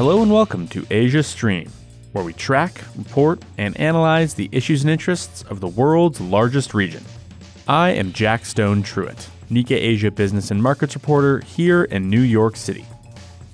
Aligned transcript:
Hello 0.00 0.22
and 0.22 0.32
welcome 0.32 0.66
to 0.68 0.86
Asia 0.90 1.22
Stream, 1.22 1.70
where 2.12 2.24
we 2.24 2.32
track, 2.32 2.80
report, 2.96 3.42
and 3.58 3.78
analyze 3.78 4.32
the 4.32 4.48
issues 4.50 4.80
and 4.80 4.90
interests 4.90 5.42
of 5.42 5.60
the 5.60 5.68
world's 5.68 6.22
largest 6.22 6.72
region. 6.72 7.04
I 7.68 7.90
am 7.90 8.14
Jack 8.14 8.46
Stone 8.46 8.82
Truitt, 8.82 9.28
Nikkei 9.50 9.72
Asia 9.72 10.10
business 10.10 10.50
and 10.50 10.62
markets 10.62 10.94
reporter 10.94 11.40
here 11.40 11.84
in 11.84 12.08
New 12.08 12.22
York 12.22 12.56
City. 12.56 12.86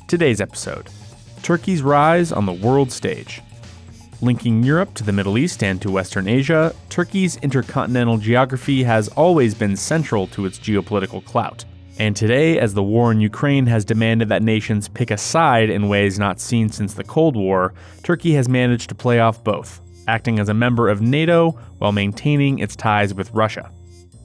Today's 0.06 0.40
episode 0.40 0.86
Turkey's 1.42 1.82
rise 1.82 2.30
on 2.30 2.46
the 2.46 2.52
world 2.52 2.92
stage. 2.92 3.42
Linking 4.22 4.62
Europe 4.62 4.94
to 4.94 5.02
the 5.02 5.12
Middle 5.12 5.38
East 5.38 5.64
and 5.64 5.82
to 5.82 5.90
Western 5.90 6.28
Asia, 6.28 6.72
Turkey's 6.90 7.38
intercontinental 7.38 8.18
geography 8.18 8.84
has 8.84 9.08
always 9.08 9.52
been 9.52 9.74
central 9.74 10.28
to 10.28 10.46
its 10.46 10.60
geopolitical 10.60 11.24
clout. 11.24 11.64
And 11.98 12.14
today, 12.14 12.58
as 12.58 12.74
the 12.74 12.82
war 12.82 13.10
in 13.10 13.20
Ukraine 13.20 13.66
has 13.66 13.84
demanded 13.84 14.28
that 14.28 14.42
nations 14.42 14.86
pick 14.86 15.10
a 15.10 15.16
side 15.16 15.70
in 15.70 15.88
ways 15.88 16.18
not 16.18 16.40
seen 16.40 16.68
since 16.68 16.92
the 16.92 17.04
Cold 17.04 17.36
War, 17.36 17.72
Turkey 18.02 18.34
has 18.34 18.50
managed 18.50 18.90
to 18.90 18.94
play 18.94 19.18
off 19.18 19.42
both, 19.42 19.80
acting 20.06 20.38
as 20.38 20.50
a 20.50 20.54
member 20.54 20.90
of 20.90 21.00
NATO 21.00 21.52
while 21.78 21.92
maintaining 21.92 22.58
its 22.58 22.76
ties 22.76 23.14
with 23.14 23.32
Russia. 23.32 23.72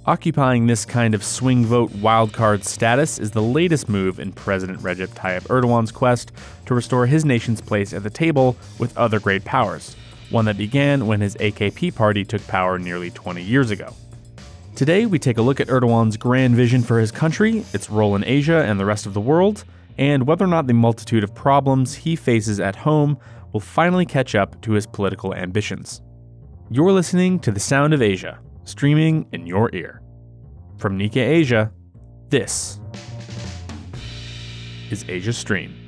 Occupying 0.05 0.67
this 0.67 0.83
kind 0.83 1.15
of 1.15 1.23
swing 1.23 1.63
vote 1.63 1.91
wildcard 1.91 2.65
status 2.65 3.19
is 3.19 3.31
the 3.31 3.41
latest 3.41 3.87
move 3.87 4.19
in 4.19 4.33
President 4.33 4.79
Recep 4.79 5.09
Tayyip 5.09 5.43
Erdogan's 5.43 5.91
quest 5.91 6.33
to 6.65 6.73
restore 6.73 7.05
his 7.05 7.23
nation's 7.23 7.61
place 7.61 7.93
at 7.93 8.03
the 8.03 8.09
table 8.09 8.57
with 8.79 8.97
other 8.97 9.19
great 9.19 9.45
powers, 9.45 9.95
one 10.29 10.43
that 10.45 10.57
began 10.57 11.07
when 11.07 11.21
his 11.21 11.35
AKP 11.35 11.95
party 11.95 12.25
took 12.25 12.45
power 12.47 12.77
nearly 12.77 13.11
20 13.11 13.41
years 13.41 13.71
ago. 13.71 13.93
Today, 14.75 15.05
we 15.05 15.19
take 15.19 15.37
a 15.37 15.41
look 15.41 15.59
at 15.59 15.67
Erdogan's 15.67 16.17
grand 16.17 16.55
vision 16.55 16.81
for 16.81 16.99
his 16.99 17.11
country, 17.11 17.65
its 17.73 17.89
role 17.89 18.15
in 18.15 18.23
Asia 18.23 18.63
and 18.63 18.79
the 18.79 18.85
rest 18.85 19.05
of 19.05 19.13
the 19.13 19.21
world, 19.21 19.63
and 19.97 20.25
whether 20.25 20.45
or 20.45 20.47
not 20.47 20.65
the 20.65 20.73
multitude 20.73 21.23
of 21.23 21.35
problems 21.35 21.93
he 21.93 22.15
faces 22.15 22.59
at 22.59 22.75
home 22.75 23.17
will 23.51 23.59
finally 23.59 24.05
catch 24.05 24.33
up 24.33 24.59
to 24.61 24.71
his 24.71 24.87
political 24.87 25.35
ambitions. 25.35 26.01
You're 26.69 26.93
listening 26.93 27.39
to 27.41 27.51
The 27.51 27.59
Sound 27.59 27.93
of 27.93 28.01
Asia, 28.01 28.39
streaming 28.63 29.27
in 29.33 29.45
your 29.45 29.69
ear. 29.73 30.01
From 30.77 30.97
Nikkei 30.97 31.27
Asia, 31.27 31.71
this 32.29 32.79
is 34.89 35.05
Asia 35.07 35.33
Stream. 35.33 35.80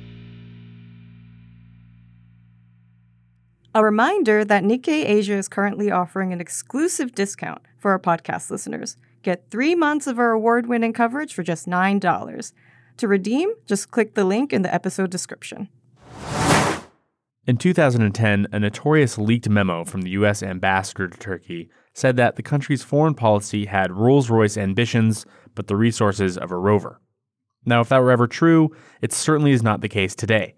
A 3.76 3.82
reminder 3.82 4.44
that 4.44 4.62
Nikkei 4.62 5.04
Asia 5.04 5.32
is 5.32 5.48
currently 5.48 5.90
offering 5.90 6.32
an 6.32 6.40
exclusive 6.40 7.12
discount 7.12 7.60
for 7.76 7.90
our 7.90 7.98
podcast 7.98 8.48
listeners. 8.48 8.96
Get 9.24 9.50
three 9.50 9.74
months 9.74 10.06
of 10.06 10.20
our 10.20 10.30
award 10.30 10.68
winning 10.68 10.92
coverage 10.92 11.34
for 11.34 11.42
just 11.42 11.66
$9. 11.66 12.52
To 12.98 13.08
redeem, 13.08 13.52
just 13.66 13.90
click 13.90 14.14
the 14.14 14.22
link 14.22 14.52
in 14.52 14.62
the 14.62 14.72
episode 14.72 15.10
description. 15.10 15.70
In 17.48 17.56
2010, 17.56 18.46
a 18.52 18.60
notorious 18.60 19.18
leaked 19.18 19.48
memo 19.48 19.82
from 19.82 20.02
the 20.02 20.10
U.S. 20.10 20.40
ambassador 20.40 21.08
to 21.08 21.18
Turkey 21.18 21.68
said 21.94 22.16
that 22.16 22.36
the 22.36 22.44
country's 22.44 22.84
foreign 22.84 23.14
policy 23.14 23.64
had 23.64 23.90
Rolls 23.90 24.30
Royce 24.30 24.56
ambitions, 24.56 25.26
but 25.56 25.66
the 25.66 25.74
resources 25.74 26.38
of 26.38 26.52
a 26.52 26.56
rover. 26.56 27.00
Now, 27.64 27.80
if 27.80 27.88
that 27.88 27.98
were 27.98 28.12
ever 28.12 28.28
true, 28.28 28.70
it 29.02 29.12
certainly 29.12 29.50
is 29.50 29.64
not 29.64 29.80
the 29.80 29.88
case 29.88 30.14
today. 30.14 30.54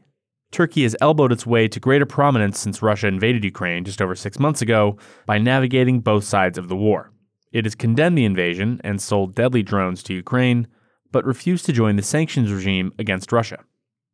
Turkey 0.57 0.85
has 0.85 0.97
elbowed 1.03 1.33
its 1.33 1.45
way 1.45 1.69
to 1.69 1.79
greater 1.79 2.07
prominence 2.07 2.59
since 2.59 2.81
Russia 2.81 3.09
invaded 3.09 3.45
Ukraine 3.45 3.85
just 3.85 4.01
over 4.01 4.15
six 4.15 4.39
months 4.39 4.63
ago 4.63 4.97
by 5.27 5.37
navigating 5.37 6.01
both 6.01 6.25
sides 6.25 6.57
of 6.57 6.69
the 6.69 6.77
war. 6.77 7.13
It 7.53 7.67
has 7.67 7.75
condemned 7.75 8.17
the 8.17 8.25
invasion 8.25 8.81
and 8.83 8.98
sold 8.98 9.35
deadly 9.35 9.63
drones 9.63 10.03
to 10.05 10.15
Ukraine, 10.15 10.67
but 11.13 11.27
refused 11.27 11.67
to 11.67 11.75
join 11.75 11.97
the 11.97 12.03
sanctions 12.03 12.51
regime 12.51 12.95
against 12.98 13.33
Russia. 13.33 13.65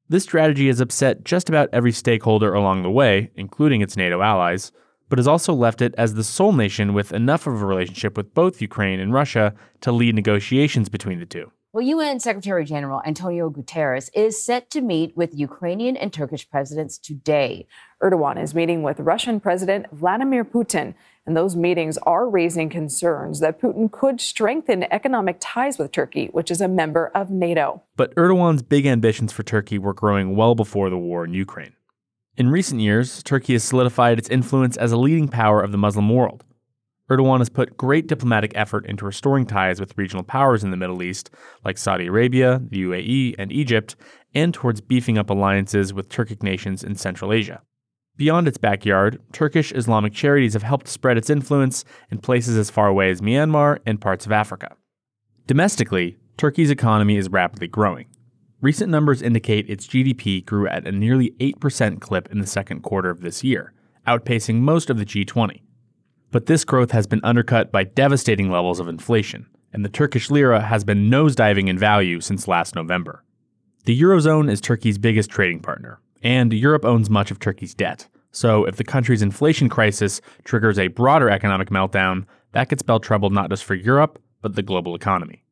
This 0.09 0.25
strategy 0.25 0.67
has 0.67 0.81
upset 0.81 1.23
just 1.23 1.49
about 1.49 1.69
every 1.73 1.93
stakeholder 1.93 2.53
along 2.55 2.83
the 2.83 2.91
way, 2.91 3.31
including 3.37 3.81
its 3.81 3.97
NATO 3.97 4.21
allies, 4.21 4.73
but 5.09 5.21
has 5.21 5.29
also 5.29 5.55
left 5.55 5.81
it 5.81 5.95
as 5.97 6.15
the 6.15 6.25
sole 6.25 6.53
nation 6.53 6.93
with 6.93 7.13
enough 7.13 7.47
of 7.47 7.63
a 7.63 7.65
relationship 7.65 8.17
with 8.17 8.35
both 8.35 8.61
Ukraine 8.61 8.99
and 8.99 9.15
Russia 9.15 9.55
to 9.83 9.93
lead 9.93 10.17
negotiations 10.17 10.89
between 10.89 11.21
the 11.21 11.25
two. 11.25 11.53
Well, 11.75 11.87
UN 11.87 12.21
Secretary 12.21 12.67
General 12.67 13.01
Antonio 13.07 13.49
Guterres 13.49 14.11
is 14.13 14.45
set 14.45 14.69
to 14.73 14.83
meet 14.83 15.17
with 15.17 15.35
Ukrainian 15.35 15.97
and 15.97 16.13
Turkish 16.13 16.51
presidents 16.51 16.99
today. 16.99 17.67
Erdogan 18.03 18.43
is 18.43 18.55
meeting 18.55 18.83
with 18.83 19.01
Russian 19.01 19.41
President 19.41 19.87
Vladimir 19.91 20.45
Putin, 20.45 20.93
and 21.25 21.35
those 21.35 21.57
meetings 21.57 21.97
are 22.03 22.29
raising 22.29 22.69
concerns 22.69 23.41
that 23.41 23.59
Putin 23.59 23.91
could 23.91 24.21
strengthen 24.21 24.83
economic 24.93 25.39
ties 25.41 25.79
with 25.79 25.93
Turkey, 25.93 26.29
which 26.33 26.51
is 26.51 26.61
a 26.61 26.69
member 26.69 27.11
of 27.15 27.31
NATO. 27.31 27.83
But 27.97 28.15
Erdogan's 28.17 28.61
big 28.61 28.85
ambitions 28.85 29.33
for 29.33 29.43
Turkey 29.43 29.79
were 29.79 29.95
growing 29.95 30.37
well 30.37 30.55
before 30.55 30.91
the 30.91 30.99
war 30.99 31.25
in 31.25 31.33
Ukraine. 31.33 31.73
In 32.37 32.51
recent 32.51 32.83
years, 32.83 33.23
Turkey 33.23 33.55
has 33.55 33.65
solidified 33.65 34.19
its 34.19 34.29
influence 34.29 34.77
as 34.77 34.93
a 34.93 34.99
leading 34.99 35.27
power 35.27 35.63
of 35.63 35.73
the 35.73 35.79
Muslim 35.79 36.11
world. 36.11 36.45
Erdogan 37.11 37.39
has 37.41 37.49
put 37.49 37.77
great 37.77 38.07
diplomatic 38.07 38.53
effort 38.55 38.87
into 38.87 39.05
restoring 39.05 39.45
ties 39.45 39.81
with 39.81 39.97
regional 39.99 40.23
powers 40.23 40.63
in 40.63 40.71
the 40.71 40.77
Middle 40.77 41.03
East, 41.03 41.31
like 41.65 41.77
Saudi 41.77 42.07
Arabia, 42.07 42.61
the 42.71 42.85
UAE, 42.85 43.35
and 43.39 43.53
Egypt, 43.53 43.97
and 44.35 44.55
towards 44.55 44.81
beefing 44.81 45.19
up 45.19 45.29
alliances 45.29 45.93
with 45.93 46.09
Turkic 46.09 46.43
nations 46.43 46.83
in 46.85 46.95
Central 46.95 47.33
Asia. 47.33 47.61
Beyond 48.17 48.47
its 48.47 48.59
backyard, 48.59 49.21
Turkish 49.33 49.73
Islamic 49.73 50.13
charities 50.13 50.53
have 50.53 50.63
helped 50.63 50.87
spread 50.87 51.17
its 51.17 51.31
influence 51.31 51.85
in 52.11 52.19
places 52.19 52.57
as 52.57 52.71
far 52.71 52.87
away 52.89 53.11
as 53.11 53.21
Myanmar 53.21 53.79
and 53.85 54.01
parts 54.01 54.27
of 54.27 54.33
Africa. 54.33 54.77
Domestically, 55.47 56.19
Turkey's 56.37 56.71
economy 56.71 57.17
is 57.17 57.29
rapidly 57.29 57.69
growing. 57.69 58.07
Recent 58.61 58.91
numbers 58.91 59.23
indicate 59.23 59.69
its 59.69 59.89
GDP 59.89 60.45
grew 60.45 60.69
at 60.69 60.87
a 60.87 60.93
nearly 60.93 61.31
8% 61.41 62.01
clip 62.01 62.31
in 62.31 62.39
the 62.39 62.47
second 62.47 62.83
quarter 62.83 63.11
of 63.11 63.23
this 63.23 63.43
year, 63.43 63.73
outpacing 64.07 64.61
most 64.61 64.89
of 64.89 64.99
the 64.99 65.05
G20. 65.05 65.63
But 66.33 66.47
this 66.47 66.65
growth 66.65 66.93
has 66.93 67.07
been 67.07 67.21
undercut 67.23 67.71
by 67.71 67.85
devastating 67.85 68.51
levels 68.51 68.81
of 68.81 68.89
inflation, 68.89 69.47
and 69.71 69.85
the 69.85 69.91
Turkish 69.91 70.31
lira 70.31 70.63
has 70.63 70.83
been 70.83 71.11
nosediving 71.11 71.69
in 71.69 71.79
value 71.79 72.23
since 72.23 72.49
last 72.49 72.75
November. 72.75 73.23
The 73.85 74.01
Eurozone 74.01 74.51
is 74.51 74.61
Turkey's 74.61 74.97
biggest 74.97 75.29
trading 75.29 75.61
partner, 75.61 76.01
and 76.23 76.51
Europe 76.55 76.87
owns 76.87 77.11
much 77.11 77.31
of 77.31 77.39
Turkey's 77.39 77.75
debt. 77.75 78.09
So, 78.31 78.65
if 78.65 78.77
the 78.77 78.85
country's 78.85 79.21
inflation 79.21 79.69
crisis 79.69 80.23
triggers 80.45 80.79
a 80.79 80.89
broader 80.89 81.29
economic 81.29 81.69
meltdown, 81.69 82.25
that 82.53 82.71
could 82.71 82.79
spell 82.79 82.99
trouble 82.99 83.29
not 83.29 83.51
just 83.51 83.65
for 83.65 83.75
Europe, 83.75 84.19
but 84.41 84.55
the 84.55 84.63
global 84.63 84.95
economy. 84.95 85.45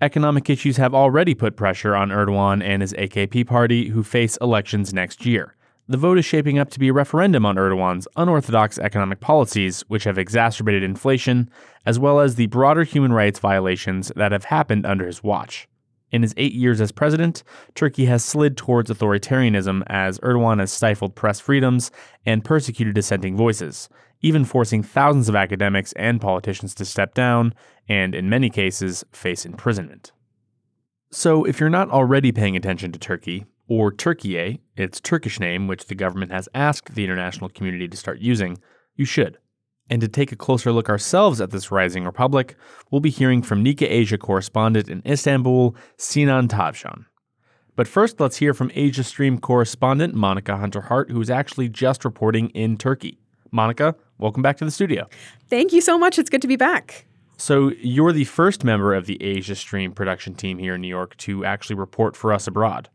Economic 0.00 0.48
issues 0.48 0.78
have 0.78 0.94
already 0.94 1.34
put 1.34 1.54
pressure 1.54 1.94
on 1.94 2.08
Erdogan 2.08 2.62
and 2.64 2.80
his 2.80 2.94
AKP 2.94 3.46
party, 3.46 3.88
who 3.88 4.02
face 4.02 4.38
elections 4.38 4.94
next 4.94 5.26
year 5.26 5.54
the 5.88 5.96
vote 5.96 6.18
is 6.18 6.24
shaping 6.24 6.58
up 6.58 6.68
to 6.70 6.78
be 6.78 6.88
a 6.88 6.92
referendum 6.92 7.46
on 7.46 7.56
Erdogan's 7.56 8.06
unorthodox 8.16 8.78
economic 8.78 9.20
policies, 9.20 9.82
which 9.88 10.04
have 10.04 10.18
exacerbated 10.18 10.82
inflation, 10.82 11.48
as 11.86 11.98
well 11.98 12.20
as 12.20 12.34
the 12.34 12.46
broader 12.46 12.84
human 12.84 13.12
rights 13.12 13.38
violations 13.38 14.12
that 14.14 14.30
have 14.30 14.44
happened 14.44 14.84
under 14.84 15.06
his 15.06 15.22
watch. 15.22 15.66
In 16.10 16.22
his 16.22 16.34
eight 16.36 16.52
years 16.52 16.80
as 16.80 16.92
president, 16.92 17.42
Turkey 17.74 18.04
has 18.06 18.24
slid 18.24 18.56
towards 18.56 18.90
authoritarianism 18.90 19.82
as 19.86 20.18
Erdogan 20.20 20.60
has 20.60 20.72
stifled 20.72 21.14
press 21.14 21.40
freedoms 21.40 21.90
and 22.26 22.44
persecuted 22.44 22.94
dissenting 22.94 23.36
voices, 23.36 23.88
even 24.20 24.44
forcing 24.44 24.82
thousands 24.82 25.28
of 25.28 25.36
academics 25.36 25.92
and 25.92 26.20
politicians 26.20 26.74
to 26.74 26.84
step 26.84 27.14
down 27.14 27.54
and, 27.88 28.14
in 28.14 28.28
many 28.28 28.50
cases, 28.50 29.04
face 29.12 29.46
imprisonment. 29.46 30.12
So, 31.10 31.44
if 31.44 31.60
you're 31.60 31.70
not 31.70 31.90
already 31.90 32.32
paying 32.32 32.56
attention 32.56 32.92
to 32.92 32.98
Turkey, 32.98 33.46
or 33.68 33.92
Turkiye, 33.92 34.54
eh? 34.54 34.56
its 34.76 35.00
Turkish 35.00 35.38
name, 35.38 35.66
which 35.66 35.86
the 35.86 35.94
government 35.94 36.32
has 36.32 36.48
asked 36.54 36.94
the 36.94 37.04
international 37.04 37.50
community 37.50 37.86
to 37.86 37.96
start 37.96 38.18
using, 38.18 38.58
you 38.96 39.04
should. 39.04 39.38
And 39.90 40.00
to 40.00 40.08
take 40.08 40.32
a 40.32 40.36
closer 40.36 40.72
look 40.72 40.88
ourselves 40.88 41.40
at 41.40 41.50
this 41.50 41.70
rising 41.70 42.04
republic, 42.04 42.56
we'll 42.90 43.00
be 43.00 43.10
hearing 43.10 43.42
from 43.42 43.64
Nikkei 43.64 43.88
Asia 43.88 44.18
correspondent 44.18 44.88
in 44.88 45.02
Istanbul, 45.06 45.76
Sinan 45.96 46.48
Tavşan. 46.48 47.04
But 47.76 47.86
first, 47.86 48.18
let's 48.18 48.38
hear 48.38 48.54
from 48.54 48.72
Asia 48.74 49.04
Stream 49.04 49.38
correspondent 49.38 50.12
Monica 50.14 50.56
Hunter 50.56 50.80
Hart, 50.80 51.10
who's 51.10 51.30
actually 51.30 51.68
just 51.68 52.04
reporting 52.04 52.48
in 52.50 52.76
Turkey. 52.76 53.18
Monica, 53.52 53.94
welcome 54.18 54.42
back 54.42 54.56
to 54.58 54.64
the 54.64 54.70
studio. 54.70 55.08
Thank 55.48 55.72
you 55.72 55.80
so 55.80 55.96
much. 55.96 56.18
It's 56.18 56.28
good 56.28 56.42
to 56.42 56.48
be 56.48 56.56
back. 56.56 57.06
So, 57.36 57.70
you're 57.80 58.12
the 58.12 58.24
first 58.24 58.64
member 58.64 58.94
of 58.94 59.06
the 59.06 59.22
Asia 59.22 59.54
Stream 59.54 59.92
production 59.92 60.34
team 60.34 60.58
here 60.58 60.74
in 60.74 60.80
New 60.80 60.88
York 60.88 61.16
to 61.18 61.44
actually 61.44 61.76
report 61.76 62.16
for 62.16 62.32
us 62.32 62.48
abroad. 62.48 62.90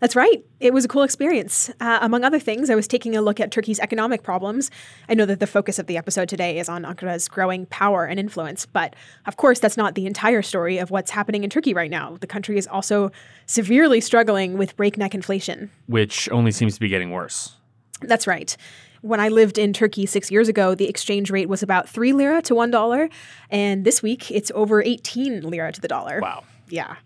That's 0.00 0.16
right. 0.16 0.44
It 0.60 0.74
was 0.74 0.84
a 0.84 0.88
cool 0.88 1.02
experience. 1.02 1.70
Uh, 1.80 1.98
among 2.02 2.24
other 2.24 2.38
things, 2.38 2.68
I 2.68 2.74
was 2.74 2.88
taking 2.88 3.16
a 3.16 3.22
look 3.22 3.40
at 3.40 3.50
Turkey's 3.50 3.78
economic 3.80 4.22
problems. 4.22 4.70
I 5.08 5.14
know 5.14 5.24
that 5.26 5.40
the 5.40 5.46
focus 5.46 5.78
of 5.78 5.86
the 5.86 5.96
episode 5.96 6.28
today 6.28 6.58
is 6.58 6.68
on 6.68 6.82
Ankara's 6.82 7.28
growing 7.28 7.66
power 7.66 8.04
and 8.04 8.18
influence, 8.18 8.66
but 8.66 8.94
of 9.26 9.36
course, 9.36 9.60
that's 9.60 9.76
not 9.76 9.94
the 9.94 10.06
entire 10.06 10.42
story 10.42 10.78
of 10.78 10.90
what's 10.90 11.12
happening 11.12 11.44
in 11.44 11.50
Turkey 11.50 11.74
right 11.74 11.90
now. 11.90 12.16
The 12.20 12.26
country 12.26 12.58
is 12.58 12.66
also 12.66 13.10
severely 13.46 14.00
struggling 14.00 14.58
with 14.58 14.76
breakneck 14.76 15.14
inflation, 15.14 15.70
which 15.86 16.28
only 16.30 16.50
seems 16.50 16.74
to 16.74 16.80
be 16.80 16.88
getting 16.88 17.10
worse. 17.10 17.54
That's 18.00 18.26
right. 18.26 18.56
When 19.00 19.20
I 19.20 19.28
lived 19.28 19.58
in 19.58 19.72
Turkey 19.74 20.06
six 20.06 20.30
years 20.30 20.48
ago, 20.48 20.74
the 20.74 20.88
exchange 20.88 21.30
rate 21.30 21.48
was 21.48 21.62
about 21.62 21.88
three 21.88 22.12
lira 22.12 22.40
to 22.42 22.54
one 22.54 22.70
dollar. 22.70 23.10
And 23.50 23.84
this 23.84 24.02
week, 24.02 24.30
it's 24.30 24.50
over 24.54 24.82
18 24.82 25.42
lira 25.42 25.72
to 25.72 25.80
the 25.80 25.88
dollar. 25.88 26.20
Wow. 26.20 26.44
Yeah. 26.68 26.96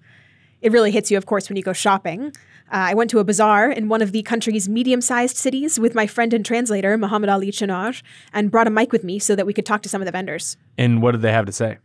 It 0.60 0.72
really 0.72 0.90
hits 0.90 1.10
you, 1.10 1.16
of 1.16 1.26
course, 1.26 1.48
when 1.48 1.56
you 1.56 1.62
go 1.62 1.72
shopping. 1.72 2.32
Uh, 2.70 2.90
I 2.90 2.94
went 2.94 3.10
to 3.10 3.18
a 3.18 3.24
bazaar 3.24 3.70
in 3.70 3.88
one 3.88 4.02
of 4.02 4.12
the 4.12 4.22
country's 4.22 4.68
medium 4.68 5.00
sized 5.00 5.36
cities 5.36 5.78
with 5.80 5.94
my 5.94 6.06
friend 6.06 6.34
and 6.34 6.44
translator, 6.44 6.98
Muhammad 6.98 7.30
Ali 7.30 7.50
Chinar, 7.50 7.94
and 8.32 8.50
brought 8.50 8.66
a 8.66 8.70
mic 8.70 8.92
with 8.92 9.04
me 9.04 9.18
so 9.18 9.34
that 9.34 9.46
we 9.46 9.54
could 9.54 9.64
talk 9.64 9.82
to 9.82 9.88
some 9.88 10.02
of 10.02 10.06
the 10.06 10.12
vendors. 10.12 10.56
And 10.76 11.00
what 11.00 11.12
did 11.12 11.22
they 11.22 11.32
have 11.32 11.46
to 11.46 11.52
say? 11.52 11.78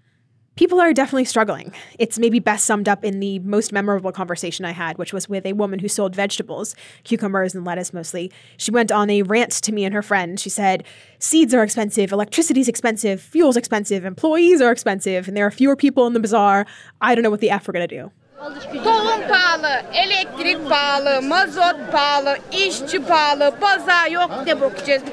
People 0.56 0.80
are 0.80 0.94
definitely 0.94 1.26
struggling. 1.26 1.74
It's 1.98 2.20
maybe 2.20 2.38
best 2.38 2.66
summed 2.66 2.88
up 2.88 3.04
in 3.04 3.20
the 3.20 3.40
most 3.40 3.72
memorable 3.72 4.12
conversation 4.12 4.66
I 4.66 4.72
had, 4.72 5.00
which 5.00 5.12
was 5.12 5.28
with 5.28 5.48
a 5.48 5.54
woman 5.54 5.80
who 5.80 5.88
sold 5.88 6.16
vegetables, 6.16 6.76
cucumbers 7.04 7.56
and 7.56 7.66
lettuce 7.66 7.92
mostly. 7.92 8.32
She 8.58 8.70
went 8.70 8.92
on 8.92 9.10
a 9.10 9.24
rant 9.24 9.52
to 9.54 9.72
me 9.72 9.84
and 9.84 9.96
her 9.96 10.04
friend. 10.04 10.40
She 10.40 10.50
said, 10.50 10.84
Seeds 11.18 11.56
are 11.56 11.64
expensive, 11.64 12.12
electricity's 12.12 12.68
expensive, 12.68 13.20
fuel's 13.20 13.58
expensive, 13.58 14.06
employees 14.06 14.62
are 14.62 14.72
expensive, 14.72 15.28
and 15.28 15.36
there 15.36 15.48
are 15.48 15.52
fewer 15.52 15.76
people 15.76 16.06
in 16.06 16.14
the 16.14 16.20
bazaar. 16.20 16.68
I 17.02 17.16
don't 17.16 17.24
know 17.24 17.32
what 17.32 17.40
the 17.40 17.50
F 17.50 17.68
we're 17.68 17.72
going 17.72 17.88
to 17.88 17.96
do. 17.96 18.12
Tohum 18.84 19.28
pahalı, 19.30 19.82
elektrik 19.94 20.70
pahalı, 20.70 21.22
mazot 21.22 21.76
pahalı, 21.92 22.38
işçi 22.52 23.04
pahalı, 23.04 23.54
pazar 23.62 24.12
yok 24.12 24.32
ne 24.46 24.62
bakacağız. 24.62 25.04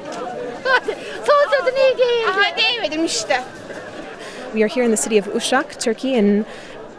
Son 1.27 1.51
sözü 1.51 1.77
niye 1.77 1.99
değildi? 1.99 2.31
Aha 2.31 2.57
değmedim 2.59 3.05
işte. 3.05 3.41
We 4.53 4.65
are 4.65 4.69
here 4.69 4.85
in 4.85 4.97
the 4.97 5.03
city 5.03 5.19
of 5.19 5.37
Uşak, 5.37 5.81
Turkey, 5.81 6.19
in 6.19 6.47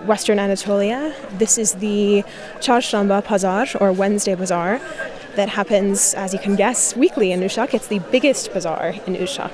western 0.08 0.38
Anatolia. 0.38 1.00
This 1.40 1.58
is 1.58 1.72
the 1.72 2.24
Çarşamba 2.62 3.22
Pazar, 3.22 3.74
or 3.80 3.90
Wednesday 3.90 4.40
Bazaar, 4.40 4.80
that 5.36 5.50
happens, 5.50 6.16
as 6.16 6.34
you 6.34 6.44
can 6.44 6.56
guess, 6.56 6.94
weekly 6.94 7.32
in 7.32 7.42
Uşak. 7.42 7.74
It's 7.74 7.88
the 7.88 8.00
biggest 8.14 8.56
bazaar 8.56 8.96
in 9.08 9.24
Uşak. 9.24 9.52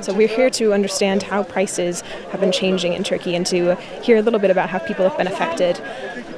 So 0.00 0.12
we're 0.12 0.28
here 0.28 0.50
to 0.50 0.72
understand 0.72 1.22
how 1.22 1.42
prices 1.42 2.02
have 2.30 2.40
been 2.40 2.52
changing 2.52 2.92
in 2.94 3.04
Turkey 3.04 3.36
and 3.36 3.46
to 3.46 3.76
hear 4.02 4.16
a 4.16 4.22
little 4.22 4.40
bit 4.40 4.50
about 4.50 4.70
how 4.70 4.78
people 4.78 5.08
have 5.08 5.16
been 5.18 5.26
affected 5.26 5.80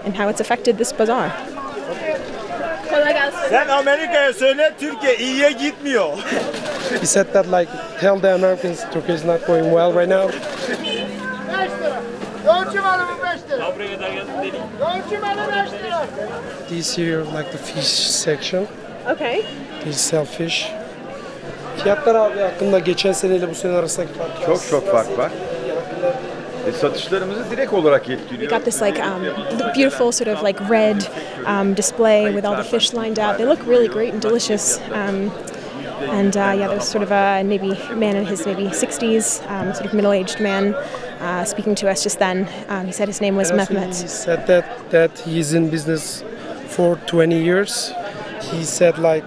and 0.05 0.17
how 0.17 0.29
it's 0.29 0.40
affected 0.40 0.79
this 0.79 0.93
bazaar. 0.93 1.31
Sen 3.49 3.69
Amerika'ya 3.69 4.32
söyle 4.32 4.73
Türkiye 4.81 5.17
iyiye 5.17 5.52
gitmiyor. 5.52 6.19
He 7.00 7.06
said 7.06 7.32
that 7.32 7.46
like 7.46 7.69
tell 8.00 8.19
the 8.19 8.34
Americans 8.34 8.84
Turkey 8.93 9.12
is 9.12 9.25
not 9.25 9.46
going 9.46 9.73
well 9.73 9.93
right 9.93 10.08
now. 10.08 10.28
This 16.69 16.96
here 16.96 17.25
like 17.25 17.50
the 17.52 17.58
fish 17.58 18.11
section. 18.11 18.67
Okay. 19.06 19.44
These 19.85 20.00
sell 20.00 20.25
fish. 20.25 20.67
Fiyatlar 21.76 22.14
abi 22.14 22.38
hakkında 22.40 22.78
geçen 22.78 23.12
seneyle 23.12 23.50
bu 23.50 23.54
sene 23.54 23.76
arasındaki 23.76 24.12
fark. 24.12 24.46
Çok 24.46 24.66
çok 24.70 24.90
fark 24.92 25.19
var. 25.19 25.30
E, 26.69 26.72
satışlarımızı 26.72 27.50
direkt 27.50 27.72
olarak 27.72 28.08
etkiliyor. 28.10 28.50
We 28.50 28.56
got 28.56 28.64
this 28.64 28.82
like 28.82 29.02
um, 29.04 29.22
beautiful 29.76 30.12
sort 30.12 30.28
of 30.28 30.44
like 30.44 30.60
red 30.70 31.02
um, 31.46 31.76
display 31.76 32.26
with 32.32 32.46
all 32.46 32.56
the 32.56 32.78
fish 32.78 32.94
lined 32.94 33.19
out. 33.19 33.36
They 33.38 33.46
look 33.46 33.69
really 33.69 33.88
great 33.88 34.14
and 34.14 34.22
delicious. 34.22 34.78
Um, 34.78 35.30
and 36.10 36.36
uh, 36.36 36.52
yeah, 36.58 36.69
there's 36.69 36.88
sort 36.88 37.04
of 37.04 37.12
a 37.12 37.42
maybe 37.44 37.69
man 37.94 38.16
in 38.16 38.26
his 38.26 38.46
maybe 38.46 38.64
60s, 38.64 39.40
um, 39.50 39.72
sort 39.75 39.86
of 39.86 39.94
middle-aged 39.94 40.40
man, 40.40 40.75
uh, 41.20 41.44
speaking 41.44 41.75
to 41.76 41.90
us 41.90 42.02
just 42.02 42.18
then. 42.18 42.48
Um, 42.68 42.86
he 42.86 42.92
said 42.92 43.08
his 43.08 43.20
name 43.20 43.36
was 43.36 43.50
And 43.50 43.60
also 43.60 43.75
He 43.75 44.08
said 44.08 44.46
that 44.46 44.64
that 44.90 45.18
he's 45.20 45.52
in 45.54 45.70
business 45.70 46.25
for 46.68 46.96
20 47.06 47.42
years. 47.42 47.92
He 48.50 48.64
said 48.64 48.98
like 48.98 49.25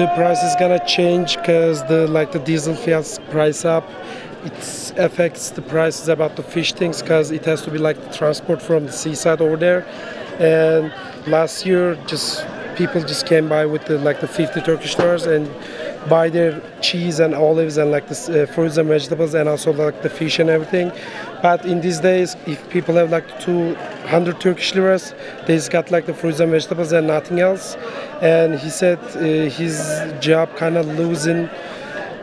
the 0.00 0.06
price 0.08 0.42
is 0.42 0.54
gonna 0.56 0.84
change 0.86 1.36
because 1.36 1.82
the 1.88 2.06
like 2.08 2.30
the 2.30 2.38
diesel 2.40 2.74
fuels 2.74 3.18
price 3.30 3.64
up. 3.64 3.88
It 4.44 4.92
affects 4.98 5.50
the 5.50 5.62
prices 5.62 6.08
about 6.08 6.36
the 6.36 6.42
fish 6.42 6.74
things 6.74 7.00
because 7.00 7.30
it 7.30 7.46
has 7.46 7.62
to 7.62 7.70
be 7.70 7.78
like 7.78 7.98
the 8.04 8.12
transport 8.12 8.60
from 8.60 8.84
the 8.84 8.92
seaside 8.92 9.40
over 9.40 9.56
there. 9.56 9.86
And 10.38 10.92
last 11.26 11.64
year, 11.64 11.94
just 12.06 12.46
people 12.76 13.00
just 13.00 13.24
came 13.26 13.48
by 13.48 13.64
with 13.64 13.86
the 13.86 13.96
like 13.98 14.20
the 14.20 14.28
50 14.28 14.60
Turkish 14.60 14.96
dollars 14.96 15.24
and 15.24 15.50
buy 16.10 16.28
their 16.28 16.60
cheese 16.82 17.18
and 17.18 17.34
olives 17.34 17.78
and 17.78 17.90
like 17.90 18.06
the 18.06 18.42
uh, 18.42 18.52
fruits 18.52 18.76
and 18.76 18.88
vegetables 18.88 19.32
and 19.32 19.48
also 19.48 19.72
like 19.72 20.02
the 20.02 20.10
fish 20.10 20.38
and 20.38 20.50
everything. 20.50 20.92
But 21.42 21.64
in 21.66 21.80
these 21.80 22.00
days, 22.00 22.36
if 22.46 22.68
people 22.70 22.94
have 22.96 23.10
like 23.10 23.40
200 23.40 24.40
Turkish 24.40 24.74
liras, 24.74 25.14
they 25.46 25.56
just 25.56 25.70
got 25.70 25.90
like 25.90 26.06
the 26.06 26.14
fruits 26.14 26.40
and 26.40 26.50
vegetables 26.50 26.92
and 26.92 27.06
nothing 27.06 27.40
else. 27.40 27.76
And 28.22 28.58
he 28.58 28.70
said 28.70 28.98
uh, 29.16 29.20
his 29.50 29.78
job 30.20 30.48
kind 30.56 30.76
of 30.76 30.86
losing 30.98 31.48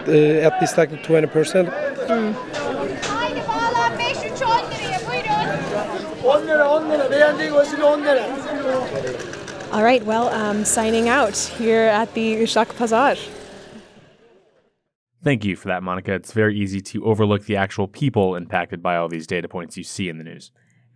uh, 0.07 0.47
at 0.47 0.59
least 0.61 0.77
like 0.77 1.03
20 1.03 1.27
percent. 1.27 1.69
Haydi 1.69 3.41
bağlan 3.47 3.97
5 3.99 4.17
3 4.17 4.41
10 4.41 4.71
liraya 4.71 4.99
buyurun. 5.07 6.41
10 6.41 6.47
lira 6.47 6.69
10 6.69 6.89
lira 6.89 7.11
beğendiğin 7.11 7.53
fasulye 7.53 7.83
10 7.85 8.01
lira. 8.05 8.23
All 9.73 9.83
right, 9.83 10.03
well, 10.05 10.27
um, 10.29 10.65
signing 10.65 11.09
out 11.09 11.35
here 11.59 11.89
at 11.89 12.13
the 12.13 12.43
Uşak 12.43 12.77
Pazar. 12.77 13.17
Thank 15.23 15.45
you 15.45 15.55
for 15.55 15.69
that, 15.69 15.83
Monica. 15.83 16.13
It's 16.13 16.33
very 16.33 16.57
easy 16.57 16.81
to 16.81 17.05
overlook 17.05 17.45
the 17.45 17.55
actual 17.55 17.87
people 17.87 18.35
impacted 18.35 18.83
by 18.83 18.97
all 18.97 19.07
these 19.07 19.25
data 19.25 19.47
points 19.47 19.77
you 19.77 19.83
see 19.83 20.09
in 20.09 20.17
the 20.17 20.23
news. 20.23 20.51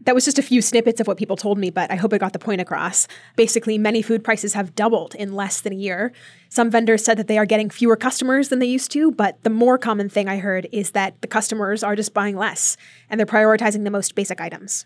That 0.06 0.14
was 0.14 0.26
just 0.26 0.38
a 0.38 0.44
few 0.44 0.62
snippets 0.62 1.00
of 1.00 1.08
what 1.08 1.18
people 1.18 1.38
told 1.38 1.58
me, 1.58 1.72
but 1.72 1.90
I 1.90 1.96
hope 1.96 2.14
I 2.14 2.18
got 2.18 2.34
the 2.34 2.40
point 2.40 2.62
across. 2.62 3.08
Basically, 3.36 3.78
many 3.78 4.02
food 4.02 4.24
prices 4.24 4.54
have 4.54 4.76
doubled 4.76 5.16
in 5.16 5.34
less 5.34 5.62
than 5.62 5.74
a 5.74 5.78
year. 5.78 6.12
Some 6.50 6.70
vendors 6.70 7.04
said 7.04 7.18
that 7.18 7.28
they 7.28 7.38
are 7.38 7.46
getting 7.46 7.70
fewer 7.70 7.96
customers 7.96 8.50
than 8.50 8.60
they 8.60 8.68
used 8.68 8.92
to, 8.92 9.12
but 9.12 9.42
the 9.44 9.50
more 9.50 9.78
common 9.78 10.08
thing 10.08 10.28
I 10.28 10.38
heard 10.38 10.68
is 10.72 10.92
that 10.92 11.20
the 11.22 11.28
customers 11.28 11.82
are 11.82 11.96
just 11.96 12.14
buying 12.14 12.36
less 12.36 12.78
and 13.10 13.20
they're 13.20 13.26
prioritizing 13.26 13.86
the 13.86 13.92
most 13.92 14.14
basic 14.14 14.40
items. 14.40 14.86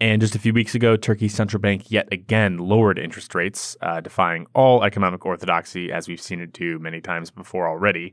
And 0.00 0.20
just 0.20 0.34
a 0.34 0.38
few 0.40 0.52
weeks 0.52 0.74
ago, 0.74 0.96
Turkey's 0.96 1.32
central 1.32 1.60
bank 1.60 1.90
yet 1.90 2.08
again 2.10 2.58
lowered 2.58 2.98
interest 2.98 3.36
rates, 3.36 3.76
uh, 3.82 4.00
defying 4.00 4.46
all 4.52 4.82
economic 4.82 5.24
orthodoxy, 5.24 5.92
as 5.92 6.08
we've 6.08 6.20
seen 6.20 6.40
it 6.40 6.52
do 6.52 6.80
many 6.80 7.00
times 7.00 7.30
before 7.30 7.68
already. 7.68 8.12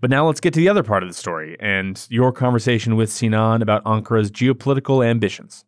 But 0.00 0.10
now 0.10 0.26
let's 0.26 0.40
get 0.40 0.52
to 0.54 0.60
the 0.60 0.68
other 0.68 0.82
part 0.82 1.02
of 1.02 1.08
the 1.08 1.14
story 1.14 1.56
and 1.60 2.06
your 2.10 2.32
conversation 2.32 2.96
with 2.96 3.10
Sinan 3.10 3.62
about 3.62 3.84
Ankara's 3.84 4.30
geopolitical 4.30 5.04
ambitions. 5.04 5.64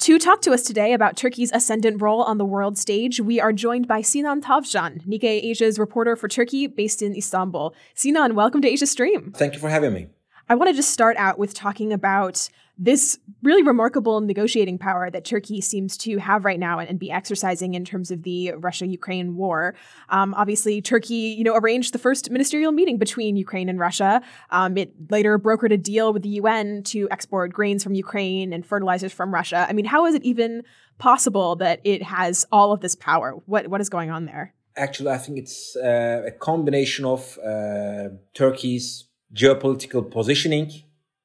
To 0.00 0.18
talk 0.20 0.40
to 0.42 0.52
us 0.52 0.62
today 0.62 0.92
about 0.92 1.16
Turkey's 1.16 1.50
ascendant 1.52 2.00
role 2.00 2.22
on 2.22 2.38
the 2.38 2.44
world 2.44 2.78
stage, 2.78 3.18
we 3.18 3.40
are 3.40 3.52
joined 3.52 3.88
by 3.88 4.02
Sinan 4.02 4.40
Tavşan, 4.40 5.04
Nikkei 5.04 5.42
Asia's 5.42 5.78
reporter 5.80 6.14
for 6.14 6.28
Turkey 6.28 6.68
based 6.68 7.02
in 7.02 7.16
Istanbul. 7.16 7.74
Sinan, 7.94 8.36
welcome 8.36 8.62
to 8.62 8.68
Asia 8.68 8.86
Stream. 8.86 9.32
Thank 9.34 9.54
you 9.54 9.58
for 9.58 9.68
having 9.68 9.92
me. 9.92 10.06
I 10.48 10.54
want 10.54 10.70
to 10.70 10.74
just 10.74 10.90
start 10.90 11.16
out 11.16 11.38
with 11.38 11.54
talking 11.54 11.92
about 11.92 12.48
this 12.78 13.18
really 13.42 13.62
remarkable 13.62 14.20
negotiating 14.20 14.78
power 14.78 15.10
that 15.10 15.24
Turkey 15.24 15.60
seems 15.60 15.96
to 15.96 16.18
have 16.18 16.44
right 16.44 16.58
now 16.58 16.78
and, 16.78 16.88
and 16.88 16.98
be 16.98 17.10
exercising 17.10 17.74
in 17.74 17.84
terms 17.84 18.10
of 18.10 18.22
the 18.22 18.52
Russia-Ukraine 18.52 19.36
war. 19.36 19.74
Um, 20.10 20.34
obviously, 20.34 20.82
Turkey, 20.82 21.34
you 21.36 21.42
know, 21.42 21.56
arranged 21.56 21.94
the 21.94 21.98
first 21.98 22.30
ministerial 22.30 22.72
meeting 22.72 22.98
between 22.98 23.36
Ukraine 23.36 23.68
and 23.68 23.80
Russia. 23.80 24.20
Um, 24.50 24.76
it 24.76 24.92
later 25.10 25.38
brokered 25.38 25.72
a 25.72 25.78
deal 25.78 26.12
with 26.12 26.22
the 26.22 26.28
UN 26.40 26.82
to 26.84 27.08
export 27.10 27.52
grains 27.52 27.82
from 27.82 27.94
Ukraine 27.94 28.52
and 28.52 28.64
fertilizers 28.64 29.12
from 29.12 29.32
Russia. 29.32 29.66
I 29.68 29.72
mean, 29.72 29.86
how 29.86 30.04
is 30.06 30.14
it 30.14 30.22
even 30.22 30.62
possible 30.98 31.56
that 31.56 31.80
it 31.82 32.02
has 32.02 32.46
all 32.52 32.72
of 32.72 32.80
this 32.80 32.94
power? 32.94 33.32
What 33.46 33.68
what 33.68 33.80
is 33.80 33.88
going 33.88 34.10
on 34.10 34.26
there? 34.26 34.54
Actually, 34.76 35.10
I 35.10 35.18
think 35.18 35.38
it's 35.38 35.74
uh, 35.76 36.22
a 36.26 36.30
combination 36.30 37.06
of 37.06 37.38
uh, 37.38 38.10
Turkey's 38.34 39.06
geopolitical 39.36 40.10
positioning, 40.10 40.70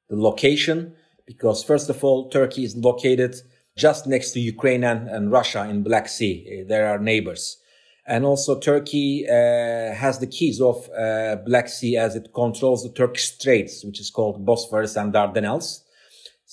the 0.08 0.16
location, 0.16 0.94
because 1.26 1.64
first 1.64 1.88
of 1.88 2.04
all, 2.04 2.28
Turkey 2.28 2.64
is 2.64 2.76
located 2.76 3.34
just 3.76 4.06
next 4.06 4.32
to 4.32 4.40
Ukraine 4.40 4.84
and, 4.84 5.08
and 5.08 5.32
Russia 5.32 5.66
in 5.68 5.82
Black 5.82 6.08
Sea. 6.08 6.64
There 6.68 6.86
are 6.88 6.98
neighbors. 6.98 7.58
And 8.06 8.24
also 8.24 8.58
Turkey 8.58 9.24
uh, 9.28 9.94
has 9.94 10.18
the 10.18 10.26
keys 10.26 10.60
of 10.60 10.90
uh, 10.90 11.36
Black 11.46 11.68
Sea 11.68 11.96
as 11.96 12.16
it 12.16 12.34
controls 12.34 12.82
the 12.82 12.90
Turkish 12.90 13.26
Straits, 13.32 13.84
which 13.84 14.00
is 14.00 14.10
called 14.10 14.44
Bosphorus 14.44 14.96
and 14.96 15.14
Dardanelles. 15.14 15.82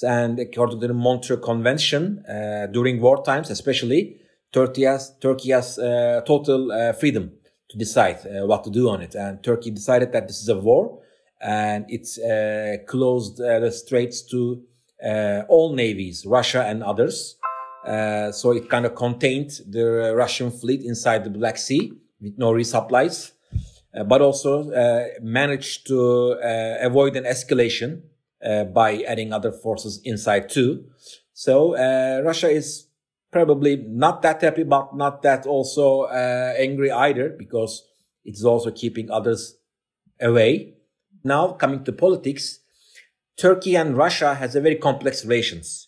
And 0.01 0.39
according 0.39 0.79
to 0.79 0.87
the 0.87 0.93
Montreux 0.93 1.37
Convention, 1.37 2.23
uh, 2.25 2.67
during 2.67 3.01
war 3.01 3.21
times 3.23 3.49
especially, 3.49 4.21
Turkey 4.53 4.83
has, 4.83 5.13
Turkey 5.19 5.51
has 5.51 5.75
total 6.25 6.93
freedom 6.99 7.31
to 7.69 7.77
decide 7.77 8.19
what 8.47 8.63
to 8.63 8.69
do 8.69 8.89
on 8.89 9.01
it. 9.01 9.13
And 9.15 9.43
Turkey 9.43 9.71
decided 9.71 10.11
that 10.13 10.27
this 10.27 10.41
is 10.41 10.49
a 10.49 10.57
war 10.57 11.01
and 11.41 11.85
it's 11.87 12.17
uh, 12.17 12.77
closed 12.87 13.39
uh, 13.41 13.59
the 13.59 13.71
straits 13.71 14.21
to 14.23 14.61
uh, 15.05 15.43
all 15.47 15.73
navies, 15.73 16.25
Russia 16.25 16.63
and 16.63 16.83
others. 16.83 17.35
So 18.31 18.51
it 18.51 18.69
kind 18.69 18.85
of 18.85 18.93
contained 18.95 19.51
the 19.67 20.13
Russian 20.15 20.51
fleet 20.51 20.81
inside 20.83 21.23
the 21.23 21.29
Black 21.29 21.57
Sea 21.57 21.93
with 22.21 22.37
no 22.37 22.51
resupplies, 22.51 23.31
but 24.05 24.21
also 24.21 24.69
managed 25.21 25.87
to 25.87 26.37
avoid 26.81 27.15
an 27.15 27.23
escalation 27.23 28.01
by 28.73 29.01
adding 29.07 29.33
other 29.33 29.51
forces 29.51 30.01
inside 30.03 30.49
too. 30.49 30.85
So 31.33 31.73
Russia 32.21 32.49
is 32.49 32.87
probably 33.31 33.77
not 33.77 34.21
that 34.21 34.41
happy, 34.41 34.63
but 34.63 34.95
not 34.95 35.21
that 35.21 35.45
also 35.45 36.01
uh, 36.03 36.53
angry 36.57 36.91
either, 36.91 37.29
because 37.29 37.87
it's 38.25 38.43
also 38.43 38.71
keeping 38.71 39.09
others 39.09 39.55
away. 40.19 40.73
Now 41.23 41.49
coming 41.53 41.83
to 41.85 41.91
politics, 41.91 42.59
Turkey 43.37 43.75
and 43.75 43.95
Russia 43.95 44.35
has 44.35 44.55
a 44.55 44.61
very 44.61 44.75
complex 44.75 45.23
relations. 45.23 45.87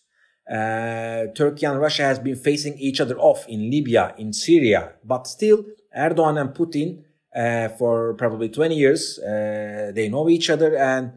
Uh, 0.50 1.26
Turkey 1.34 1.66
and 1.66 1.80
Russia 1.80 2.02
has 2.02 2.18
been 2.18 2.36
facing 2.36 2.78
each 2.78 3.00
other 3.00 3.16
off 3.18 3.46
in 3.48 3.70
Libya, 3.70 4.14
in 4.18 4.32
Syria, 4.32 4.92
but 5.04 5.26
still 5.26 5.64
Erdogan 5.96 6.40
and 6.40 6.50
Putin 6.50 7.04
uh, 7.34 7.68
for 7.76 8.14
probably 8.14 8.48
20 8.48 8.74
years 8.74 9.18
uh, 9.18 9.92
they 9.94 10.08
know 10.08 10.28
each 10.28 10.50
other 10.50 10.76
and 10.76 11.12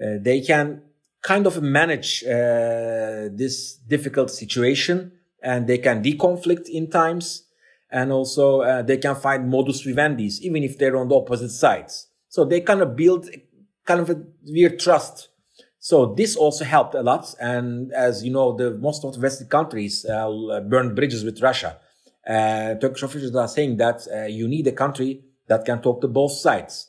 uh, 0.00 0.18
they 0.20 0.40
can 0.40 0.82
kind 1.22 1.46
of 1.46 1.62
manage 1.62 2.24
uh, 2.24 3.28
this 3.32 3.76
difficult 3.88 4.30
situation 4.30 5.12
and 5.42 5.66
they 5.66 5.78
can 5.78 6.02
deconflict 6.02 6.68
in 6.68 6.88
times 6.90 7.44
and 7.90 8.12
also 8.12 8.60
uh, 8.60 8.82
they 8.82 8.96
can 8.96 9.14
find 9.14 9.48
modus 9.48 9.82
vivendi 9.82 10.30
even 10.42 10.62
if 10.62 10.78
they're 10.78 10.96
on 10.96 11.08
the 11.08 11.14
opposite 11.14 11.50
sides 11.50 12.08
so 12.34 12.38
they 12.50 12.60
kind 12.60 12.82
of 12.84 12.88
build 13.02 13.22
kind 13.84 14.00
of 14.00 14.08
a 14.10 14.16
weird 14.56 14.74
trust 14.84 15.16
so 15.84 16.14
this 16.14 16.36
also 16.36 16.64
helped 16.64 16.94
a 16.94 17.02
lot. 17.02 17.34
And 17.40 17.92
as 17.92 18.22
you 18.24 18.32
know, 18.32 18.56
the 18.56 18.70
most 18.70 19.04
of 19.04 19.14
the 19.14 19.20
Western 19.20 19.48
countries 19.48 20.06
uh, 20.06 20.60
burned 20.60 20.94
bridges 20.94 21.24
with 21.24 21.42
Russia. 21.42 21.76
Uh, 22.24 22.76
Turkish 22.76 23.02
officials 23.02 23.34
are 23.34 23.48
saying 23.48 23.78
that 23.78 24.06
uh, 24.06 24.26
you 24.26 24.46
need 24.46 24.64
a 24.68 24.72
country 24.72 25.24
that 25.48 25.64
can 25.64 25.82
talk 25.82 26.00
to 26.02 26.06
both 26.06 26.30
sides. 26.30 26.88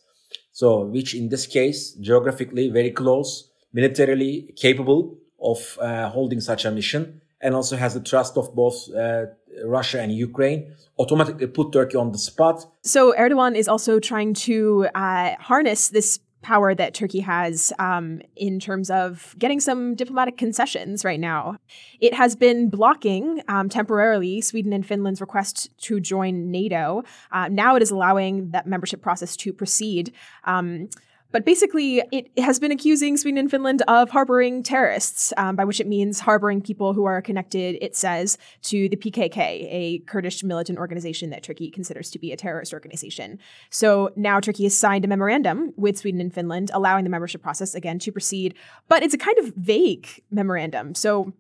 So, 0.52 0.82
which 0.82 1.16
in 1.16 1.30
this 1.30 1.48
case, 1.48 1.94
geographically 1.94 2.70
very 2.70 2.92
close, 2.92 3.50
militarily 3.74 4.54
capable 4.56 5.18
of 5.42 5.76
uh, 5.82 6.10
holding 6.10 6.40
such 6.40 6.64
a 6.66 6.70
mission, 6.70 7.20
and 7.42 7.56
also 7.56 7.76
has 7.76 7.96
the 7.96 8.00
trust 8.00 8.38
of 8.38 8.54
both 8.54 8.78
uh, 8.94 9.26
Russia 9.66 10.02
and 10.02 10.12
Ukraine, 10.12 10.74
automatically 11.00 11.48
put 11.48 11.72
Turkey 11.72 11.98
on 11.98 12.12
the 12.12 12.18
spot. 12.18 12.66
So 12.84 13.14
Erdogan 13.18 13.56
is 13.56 13.68
also 13.68 14.00
trying 14.00 14.34
to 14.36 14.88
uh, 14.96 15.36
harness 15.40 15.90
this 15.90 16.20
power 16.44 16.76
that 16.76 16.94
Turkey 16.94 17.22
has 17.22 17.74
um, 17.80 18.22
in 18.36 18.60
terms 18.60 18.92
of 18.92 19.34
getting 19.40 19.60
some 19.60 19.96
diplomatic 19.96 20.38
concessions 20.38 21.04
right 21.04 21.20
now. 21.20 21.58
It 22.00 22.14
has 22.14 22.36
been 22.36 22.70
blocking 22.70 23.42
um, 23.48 23.70
temporarily 23.70 24.42
Sweden 24.42 24.74
and 24.74 24.86
Finland's 24.86 25.22
request 25.22 25.70
to 25.84 26.00
join 26.00 26.52
NATO. 26.52 27.04
Uh, 27.32 27.48
now 27.48 27.76
it 27.76 27.82
is 27.82 27.90
allowing 27.90 28.52
that 28.52 28.68
membership 28.68 29.02
process 29.02 29.36
to 29.38 29.54
proceed. 29.54 30.14
Um, 30.44 30.90
but 31.34 31.46
basically, 31.46 32.02
it 32.12 32.30
has 32.40 32.60
been 32.60 32.72
accusing 32.72 33.18
Sweden 33.18 33.40
and 33.40 33.52
Finland 33.52 33.82
of 33.88 34.12
harboring 34.12 34.62
terrorists, 34.62 35.34
um, 35.36 35.56
by 35.56 35.66
which 35.66 35.80
it 35.80 35.88
means 35.88 36.20
harboring 36.20 36.62
people 36.62 36.94
who 36.94 37.06
are 37.06 37.24
connected, 37.24 37.76
it 37.82 37.96
says, 37.96 38.38
to 38.62 38.88
the 38.88 38.96
PKK, 38.96 39.68
a 39.70 40.00
Kurdish 40.06 40.44
militant 40.44 40.78
organization 40.78 41.32
that 41.32 41.42
Turkey 41.42 41.72
considers 41.72 42.12
to 42.12 42.20
be 42.20 42.32
a 42.32 42.38
terrorist 42.38 42.72
organization. 42.72 43.40
So 43.72 44.12
now 44.16 44.40
Turkey 44.40 44.64
has 44.66 44.78
signed 44.78 45.04
a 45.06 45.08
memorandum 45.08 45.74
with 45.76 45.98
Sweden 45.98 46.22
and 46.22 46.32
Finland, 46.32 46.70
allowing 46.72 47.04
the 47.04 47.10
membership 47.10 47.42
process 47.42 47.74
again 47.74 47.98
to 48.00 48.12
proceed. 48.12 48.54
But 48.88 49.02
it's 49.02 49.16
a 49.16 49.18
kind 49.18 49.40
of 49.40 49.54
vague 49.56 50.08
memorandum. 50.30 50.94
So 50.94 51.34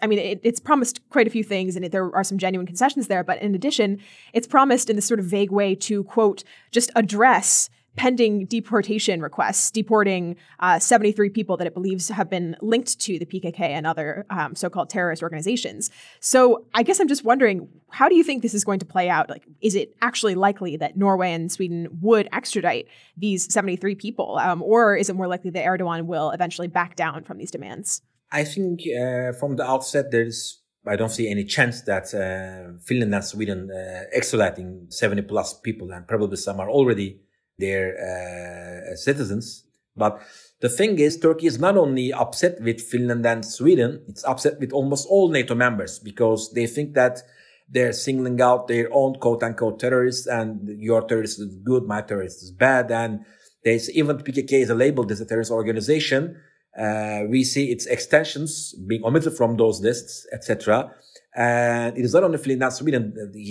I 0.00 0.08
mean, 0.08 0.18
it, 0.18 0.40
it's 0.42 0.58
promised 0.58 1.00
quite 1.10 1.28
a 1.28 1.30
few 1.30 1.44
things, 1.44 1.76
and 1.76 1.84
it, 1.84 1.92
there 1.92 2.14
are 2.14 2.24
some 2.24 2.36
genuine 2.36 2.66
concessions 2.66 3.06
there. 3.06 3.22
But 3.22 3.40
in 3.40 3.54
addition, 3.54 4.00
it's 4.32 4.48
promised 4.48 4.90
in 4.90 4.96
this 4.96 5.06
sort 5.06 5.20
of 5.20 5.26
vague 5.26 5.52
way 5.52 5.76
to, 5.76 6.02
quote, 6.04 6.42
just 6.72 6.90
address 6.96 7.70
pending 7.96 8.46
deportation 8.46 9.20
requests, 9.20 9.70
deporting 9.70 10.36
uh, 10.60 10.78
73 10.78 11.28
people 11.30 11.56
that 11.56 11.66
it 11.66 11.74
believes 11.74 12.08
have 12.08 12.30
been 12.30 12.56
linked 12.62 12.98
to 13.00 13.18
the 13.18 13.26
PKK 13.26 13.60
and 13.60 13.86
other 13.86 14.24
um, 14.30 14.54
so 14.54 14.70
called 14.70 14.88
terrorist 14.88 15.22
organizations. 15.22 15.90
So 16.20 16.64
I 16.74 16.82
guess 16.82 17.00
I'm 17.00 17.08
just 17.08 17.24
wondering 17.24 17.68
how 17.90 18.08
do 18.08 18.14
you 18.14 18.24
think 18.24 18.42
this 18.42 18.54
is 18.54 18.64
going 18.64 18.78
to 18.78 18.86
play 18.86 19.10
out? 19.10 19.28
Like, 19.28 19.44
is 19.60 19.74
it 19.74 19.94
actually 20.00 20.34
likely 20.34 20.76
that 20.78 20.96
Norway 20.96 21.32
and 21.32 21.52
Sweden 21.52 21.88
would 22.00 22.28
extradite 22.32 22.88
these 23.16 23.52
73 23.52 23.94
people? 23.96 24.38
Um, 24.38 24.62
or 24.62 24.96
is 24.96 25.10
it 25.10 25.16
more 25.16 25.28
likely 25.28 25.50
that 25.50 25.64
Erdogan 25.64 26.06
will 26.06 26.30
eventually 26.30 26.68
back 26.68 26.96
down 26.96 27.24
from 27.24 27.36
these 27.36 27.50
demands? 27.50 28.00
I 28.30 28.44
think 28.44 28.80
uh, 28.80 29.32
from 29.32 29.56
the 29.56 29.64
outset, 29.64 30.10
there's 30.10 30.62
I 30.86 30.96
don't 30.96 31.10
see 31.10 31.30
any 31.30 31.44
chance 31.44 31.82
that 31.82 32.12
uh, 32.12 32.76
Finland 32.82 33.14
and 33.14 33.24
Sweden 33.24 33.70
uh, 33.70 34.16
extraditing 34.16 34.92
70 34.92 35.22
plus 35.22 35.60
people, 35.60 35.92
and 35.92 36.08
probably 36.08 36.36
some 36.36 36.58
are 36.58 36.68
already 36.70 37.20
their 37.64 37.86
uh, 38.08 38.96
citizens. 38.96 39.64
But 39.96 40.20
the 40.60 40.68
thing 40.68 40.98
is, 40.98 41.18
Turkey 41.18 41.46
is 41.46 41.58
not 41.58 41.76
only 41.76 42.12
upset 42.12 42.60
with 42.60 42.80
Finland 42.80 43.26
and 43.26 43.44
Sweden, 43.44 44.02
it's 44.08 44.24
upset 44.24 44.54
with 44.60 44.72
almost 44.72 45.06
all 45.08 45.28
NATO 45.30 45.54
members 45.54 45.98
because 45.98 46.52
they 46.52 46.66
think 46.66 46.94
that 46.94 47.22
they're 47.68 47.92
singling 47.92 48.40
out 48.40 48.68
their 48.68 48.88
own 48.92 49.14
quote 49.14 49.42
unquote 49.42 49.80
terrorists 49.80 50.26
and 50.26 50.68
your 50.88 51.02
terrorist 51.02 51.40
is 51.40 51.54
good, 51.64 51.84
my 51.84 52.02
terrorist 52.02 52.42
is 52.42 52.52
bad. 52.52 52.90
And 52.90 53.24
they 53.64 53.80
even 53.94 54.18
PKK 54.18 54.52
is 54.62 54.70
labeled 54.70 55.10
as 55.10 55.20
a 55.20 55.26
terrorist 55.26 55.50
organization. 55.50 56.36
Uh, 56.78 57.22
we 57.28 57.44
see 57.44 57.70
its 57.70 57.86
extensions 57.86 58.74
being 58.86 59.04
omitted 59.04 59.34
from 59.36 59.56
those 59.56 59.80
lists, 59.80 60.26
etc. 60.32 60.90
And 61.34 61.96
it 61.98 62.04
is 62.04 62.14
not 62.14 62.24
only 62.24 62.38
Finland 62.38 62.62
and 62.62 62.72
Sweden; 62.72 63.02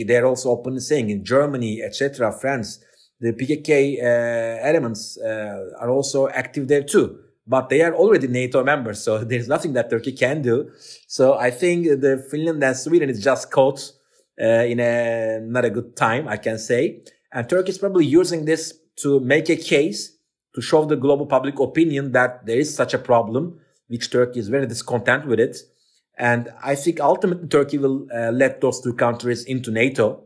they're 0.07 0.25
also 0.25 0.49
openly 0.49 0.79
saying 0.81 1.09
in 1.09 1.23
Germany, 1.23 1.81
etc., 1.83 2.31
France, 2.31 2.79
the 3.21 3.33
PKK 3.33 4.01
uh, 4.01 4.67
elements 4.67 5.17
uh, 5.17 5.69
are 5.79 5.89
also 5.91 6.27
active 6.29 6.67
there 6.67 6.83
too. 6.83 7.19
But 7.47 7.69
they 7.69 7.81
are 7.81 7.93
already 7.93 8.27
NATO 8.27 8.63
members, 8.63 9.03
so 9.03 9.23
there's 9.23 9.47
nothing 9.47 9.73
that 9.73 9.89
Turkey 9.89 10.11
can 10.11 10.41
do. 10.41 10.71
So 11.07 11.35
I 11.37 11.51
think 11.51 11.85
the 11.85 12.25
Finland 12.29 12.63
and 12.63 12.75
Sweden 12.75 13.09
is 13.09 13.23
just 13.23 13.51
caught 13.51 13.91
uh, 14.41 14.45
in 14.45 14.79
a 14.79 15.39
not 15.41 15.65
a 15.65 15.69
good 15.69 15.95
time, 15.95 16.27
I 16.27 16.37
can 16.37 16.57
say. 16.57 17.03
And 17.31 17.47
Turkey 17.47 17.69
is 17.69 17.77
probably 17.77 18.05
using 18.05 18.45
this 18.45 18.73
to 18.97 19.19
make 19.19 19.49
a 19.49 19.55
case 19.55 20.17
to 20.55 20.61
show 20.61 20.83
the 20.83 20.97
global 20.97 21.25
public 21.25 21.59
opinion 21.59 22.11
that 22.11 22.45
there 22.45 22.57
is 22.57 22.73
such 22.75 22.93
a 22.93 22.97
problem, 22.97 23.59
which 23.87 24.11
Turkey 24.11 24.39
is 24.39 24.49
very 24.49 24.67
discontent 24.67 25.27
with 25.27 25.39
it. 25.39 25.57
And 26.17 26.49
I 26.61 26.75
think 26.75 26.99
ultimately 26.99 27.47
Turkey 27.47 27.77
will 27.77 28.07
uh, 28.13 28.31
let 28.31 28.61
those 28.61 28.81
two 28.81 28.93
countries 28.93 29.45
into 29.45 29.71
NATO. 29.71 30.23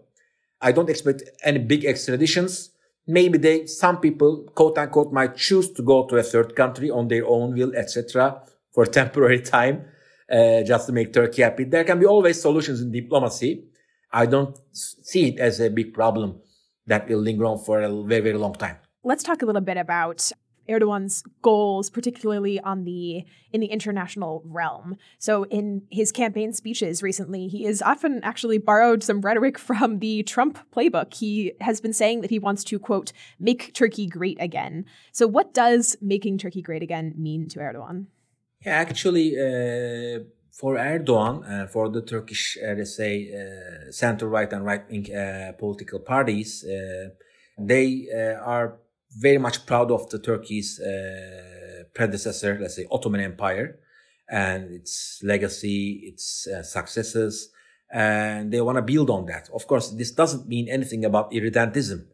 I 0.62 0.72
don't 0.72 0.90
expect 0.90 1.24
any 1.44 1.60
big 1.60 1.86
extraditions 1.86 2.72
maybe 3.08 3.38
they 3.38 3.66
some 3.68 4.00
people 4.00 4.44
quote 4.56 4.78
unquote 4.78 5.12
might 5.14 5.36
choose 5.36 5.72
to 5.72 5.82
go 5.84 6.06
to 6.08 6.18
a 6.18 6.24
third 6.24 6.56
country 6.56 6.90
on 6.90 7.08
their 7.08 7.26
own 7.28 7.54
will 7.54 7.74
etc 7.76 8.42
for 8.74 8.84
a 8.84 8.88
temporary 9.00 9.42
time 9.42 9.86
uh, 10.32 10.64
just 10.64 10.88
to 10.88 10.94
make 10.94 11.14
turkey 11.14 11.42
happy. 11.42 11.64
There 11.64 11.84
can 11.84 12.00
be 12.00 12.06
always 12.06 12.42
solutions 12.42 12.82
in 12.82 12.92
diplomacy. 12.92 13.66
I 14.12 14.26
don't 14.26 14.58
see 14.72 15.30
it 15.30 15.40
as 15.40 15.60
a 15.60 15.70
big 15.70 15.94
problem 15.94 16.40
that 16.88 17.08
will 17.08 17.20
linger 17.20 17.46
on 17.46 17.60
for 17.60 17.82
a 17.82 18.04
very 18.04 18.22
very 18.22 18.38
long 18.38 18.54
time. 18.54 18.78
Let's 19.04 19.24
talk 19.24 19.42
a 19.42 19.46
little 19.46 19.62
bit 19.62 19.78
about 19.78 20.32
Erdogan's 20.70 21.24
goals, 21.42 21.90
particularly 21.90 22.60
on 22.60 22.84
the 22.84 23.26
in 23.52 23.62
the 23.62 23.68
international 23.68 24.44
realm. 24.46 24.98
So 25.18 25.44
in 25.46 25.84
his 25.90 26.12
campaign 26.12 26.54
speeches 26.54 27.02
recently, 27.02 27.48
he 27.48 27.64
has 27.64 27.82
often 27.82 28.20
actually 28.24 28.58
borrowed 28.58 29.04
some 29.04 29.22
rhetoric 29.22 29.58
from 29.58 30.00
the 30.00 30.24
Trump 30.24 30.60
playbook. 30.76 31.14
He 31.14 31.54
has 31.62 31.80
been 31.82 31.94
saying 31.94 32.22
that 32.22 32.30
he 32.30 32.40
wants 32.40 32.64
to 32.66 32.80
quote 32.80 33.12
make 33.40 33.74
Turkey 33.74 34.08
great 34.08 34.38
again. 34.42 34.86
So 35.12 35.28
what 35.28 35.54
does 35.54 35.96
making 36.02 36.38
Turkey 36.40 36.62
great 36.62 36.84
again 36.84 37.14
mean 37.18 37.48
to 37.50 37.60
Erdogan? 37.60 38.08
Yeah, 38.66 38.74
actually. 38.74 39.38
Uh 39.38 40.26
for 40.56 40.78
Erdogan, 40.78 41.44
uh, 41.44 41.68
for 41.68 41.90
the 41.90 42.02
Turkish, 42.02 42.58
uh, 42.64 42.74
let's 42.78 42.96
say, 42.96 43.30
uh, 43.30 43.92
center 43.92 44.28
right 44.28 44.52
and 44.54 44.64
right 44.64 44.90
wing 44.90 45.14
uh, 45.14 45.52
political 45.60 46.00
parties, 46.00 46.64
uh, 46.64 47.10
they 47.60 48.08
uh, 48.14 48.40
are 48.42 48.78
very 49.18 49.38
much 49.38 49.66
proud 49.66 49.92
of 49.92 50.10
the 50.10 50.20
Turkey's 50.20 50.80
uh, 50.80 51.84
predecessor, 51.94 52.58
let's 52.62 52.76
say 52.76 52.86
Ottoman 52.92 53.22
Empire, 53.22 53.80
and 54.30 54.72
its 54.72 55.20
legacy, 55.24 56.02
its 56.06 56.48
uh, 56.48 56.64
successes, 56.64 57.50
and 57.92 58.52
they 58.52 58.62
want 58.62 58.78
to 58.78 58.82
build 58.82 59.10
on 59.10 59.26
that. 59.28 59.50
Of 59.54 59.68
course, 59.68 59.92
this 59.92 60.12
doesn't 60.12 60.48
mean 60.48 60.68
anything 60.70 61.06
about 61.06 61.32
irredentism, 61.32 62.08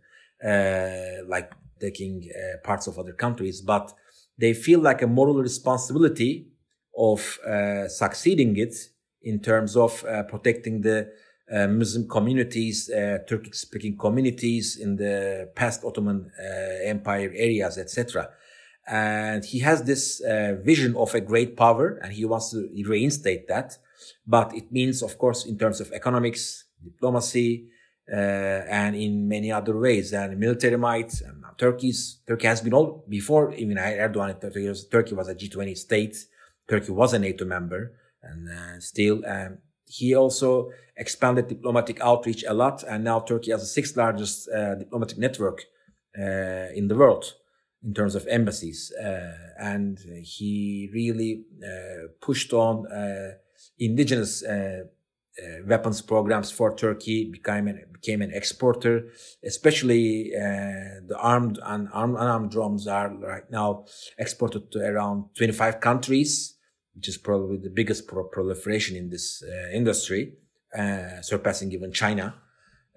uh, 0.46 1.26
like 1.28 1.52
taking 1.80 2.30
parts 2.64 2.86
of 2.88 3.00
other 3.00 3.14
countries, 3.14 3.62
but 3.62 3.92
they 4.38 4.54
feel 4.54 4.80
like 4.80 5.02
a 5.02 5.08
moral 5.08 5.42
responsibility 5.42 6.52
of 6.98 7.40
uh, 7.48 7.88
succeeding 7.88 8.58
it 8.58 8.76
in 9.24 9.40
terms 9.40 9.76
of 9.76 10.04
uh, 10.06 10.24
protecting 10.24 10.82
the 10.82 11.12
uh, 11.54 11.68
Muslim 11.68 12.08
communities, 12.08 12.90
uh, 12.90 13.20
Turkic 13.28 13.56
speaking 13.56 13.98
communities 13.98 14.78
in 14.78 14.96
the 14.96 15.50
past 15.56 15.84
Ottoman 15.84 16.32
uh, 16.40 16.44
Empire 16.86 17.32
areas, 17.36 17.78
etc. 17.78 18.30
And 18.88 19.44
he 19.44 19.60
has 19.60 19.84
this 19.84 20.22
uh, 20.22 20.56
vision 20.64 20.96
of 20.96 21.14
a 21.14 21.22
great 21.22 21.56
power 21.58 22.00
and 22.02 22.14
he 22.14 22.26
wants 22.26 22.52
to 22.52 22.70
reinstate 22.86 23.48
that. 23.48 23.78
But 24.26 24.56
it 24.56 24.72
means, 24.72 25.04
of 25.04 25.18
course, 25.18 25.46
in 25.46 25.58
terms 25.58 25.82
of 25.82 25.92
economics, 25.92 26.66
diplomacy, 26.84 27.68
uh, 28.12 28.16
and 28.16 28.96
in 28.96 29.28
many 29.28 29.52
other 29.52 29.78
ways, 29.78 30.12
and 30.14 30.38
military 30.40 30.78
might. 30.78 31.14
And 31.22 31.44
Turkey's 31.58 32.20
Turkey 32.28 32.48
has 32.48 32.62
been 32.62 32.74
all 32.74 33.06
before 33.08 33.54
even 33.54 33.78
Erdogan. 33.78 34.42
Turkey 34.90 35.16
was 35.16 35.28
a 35.28 35.36
G20 35.36 35.78
state. 35.78 36.18
Turkey 36.68 36.92
was 36.92 37.14
a 37.14 37.20
NATO 37.20 37.46
member, 37.46 37.94
and 38.24 38.82
still 38.82 39.22
um, 39.26 39.60
he 39.92 40.16
also 40.16 40.72
expanded 40.96 41.48
diplomatic 41.48 42.00
outreach 42.02 42.44
a 42.48 42.54
lot, 42.54 42.84
and 42.84 43.04
now 43.04 43.20
Turkey 43.20 43.52
has 43.52 43.62
the 43.62 43.68
sixth 43.68 43.98
largest 43.98 44.50
uh, 44.50 44.76
diplomatic 44.76 45.18
network 45.18 45.66
uh, 46.18 46.68
in 46.76 46.88
the 46.88 46.96
world 46.96 47.34
in 47.84 47.94
terms 47.94 48.16
of 48.16 48.28
embassies. 48.28 48.92
Uh, 48.94 49.32
and 49.60 50.00
he 50.24 50.90
really 50.94 51.44
uh, 51.64 52.08
pushed 52.22 52.54
on 52.54 52.86
uh, 52.92 53.32
indigenous 53.80 54.44
uh, 54.44 54.84
weapons 55.66 56.02
programs 56.02 56.52
for 56.52 56.76
Turkey, 56.76 57.30
became 57.32 57.68
an, 57.68 57.84
became 57.92 58.22
an 58.22 58.32
exporter, 58.32 59.10
especially 59.46 60.30
the 60.32 61.18
armed 61.18 61.58
and 61.66 61.88
armed, 61.94 62.16
unarmed 62.16 62.52
drones 62.52 62.86
are 62.88 63.10
right 63.10 63.50
now 63.50 63.86
exported 64.18 64.72
to 64.72 64.80
around 64.80 65.26
25 65.36 65.80
countries, 65.80 66.56
which 66.96 67.08
is 67.08 67.18
probably 67.18 67.58
the 67.58 67.70
biggest 67.70 68.08
pro- 68.08 68.26
proliferation 68.26 68.96
in 68.96 69.10
this 69.10 69.44
uh, 69.44 69.70
industry, 69.72 70.34
uh, 70.78 71.22
surpassing 71.22 71.72
even 71.72 71.92
China. 71.92 72.36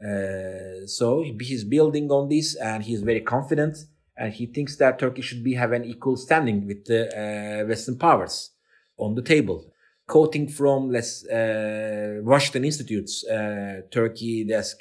Uh, 0.05 0.87
so 0.87 1.25
he's 1.41 1.65
building 1.65 2.11
on 2.11 2.29
this 2.29 2.57
and 2.57 2.83
he's 2.83 3.03
very 3.03 3.21
confident 3.21 3.77
and 4.17 4.33
he 4.33 4.47
thinks 4.47 4.77
that 4.77 4.99
Turkey 4.99 5.23
should 5.23 5.43
be 5.43 5.55
have 5.55 5.73
an 5.73 5.85
equal 5.85 6.17
standing 6.17 6.67
with 6.67 6.85
the 6.87 7.09
uh, 7.09 7.67
Western 7.67 7.97
powers 7.97 8.51
on 8.99 9.15
the 9.15 9.23
table. 9.23 9.71
Quoting 10.07 10.49
from 10.49 10.91
less 10.91 11.25
uh, 11.27 12.21
Washington 12.23 12.67
Institute's 12.67 13.25
uh, 13.27 13.81
Turkey 13.91 14.45
desk 14.45 14.81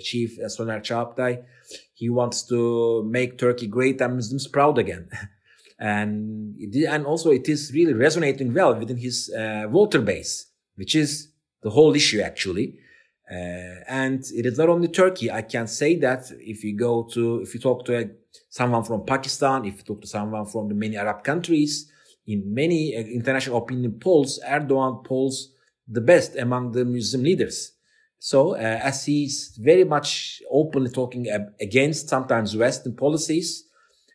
chief 0.00 0.36
Soner 0.48 0.80
Çağaptay, 0.80 1.44
he 1.94 2.10
wants 2.10 2.42
to 2.48 3.04
make 3.04 3.38
Turkey 3.38 3.68
great 3.68 4.00
and 4.00 4.16
Muslims 4.16 4.48
proud 4.48 4.78
again. 4.78 5.08
and 5.78 6.56
and 6.88 7.06
also 7.06 7.30
it 7.30 7.48
is 7.48 7.72
really 7.72 7.92
resonating 7.92 8.52
well 8.52 8.74
within 8.74 8.96
his 8.96 9.30
uh, 9.36 9.66
voter 9.68 10.00
base, 10.00 10.46
which 10.76 10.94
is 10.94 11.28
the 11.62 11.70
whole 11.70 11.94
issue 11.94 12.20
actually. 12.20 12.78
Uh, 13.30 13.82
and 13.88 14.24
it 14.34 14.46
is 14.46 14.56
not 14.56 14.68
only 14.68 14.86
Turkey. 14.86 15.30
I 15.30 15.42
can 15.42 15.66
say 15.66 15.96
that 15.96 16.30
if 16.38 16.62
you 16.62 16.76
go 16.76 17.02
to, 17.12 17.40
if 17.40 17.54
you 17.54 17.60
talk 17.60 17.84
to 17.86 17.98
a, 17.98 18.10
someone 18.48 18.84
from 18.84 19.04
Pakistan, 19.04 19.64
if 19.64 19.78
you 19.78 19.82
talk 19.82 20.00
to 20.02 20.06
someone 20.06 20.46
from 20.46 20.68
the 20.68 20.74
many 20.74 20.96
Arab 20.96 21.24
countries, 21.24 21.90
in 22.26 22.54
many 22.54 22.96
uh, 22.96 23.00
international 23.00 23.58
opinion 23.58 23.98
polls, 23.98 24.38
Erdogan 24.48 25.04
polls 25.04 25.52
the 25.88 26.00
best 26.00 26.36
among 26.36 26.72
the 26.72 26.84
Muslim 26.84 27.24
leaders. 27.24 27.72
So, 28.18 28.54
uh, 28.54 28.58
as 28.58 29.04
he's 29.04 29.56
very 29.60 29.84
much 29.84 30.40
openly 30.50 30.90
talking 30.90 31.26
against 31.60 32.08
sometimes 32.08 32.56
Western 32.56 32.94
policies, 32.94 33.64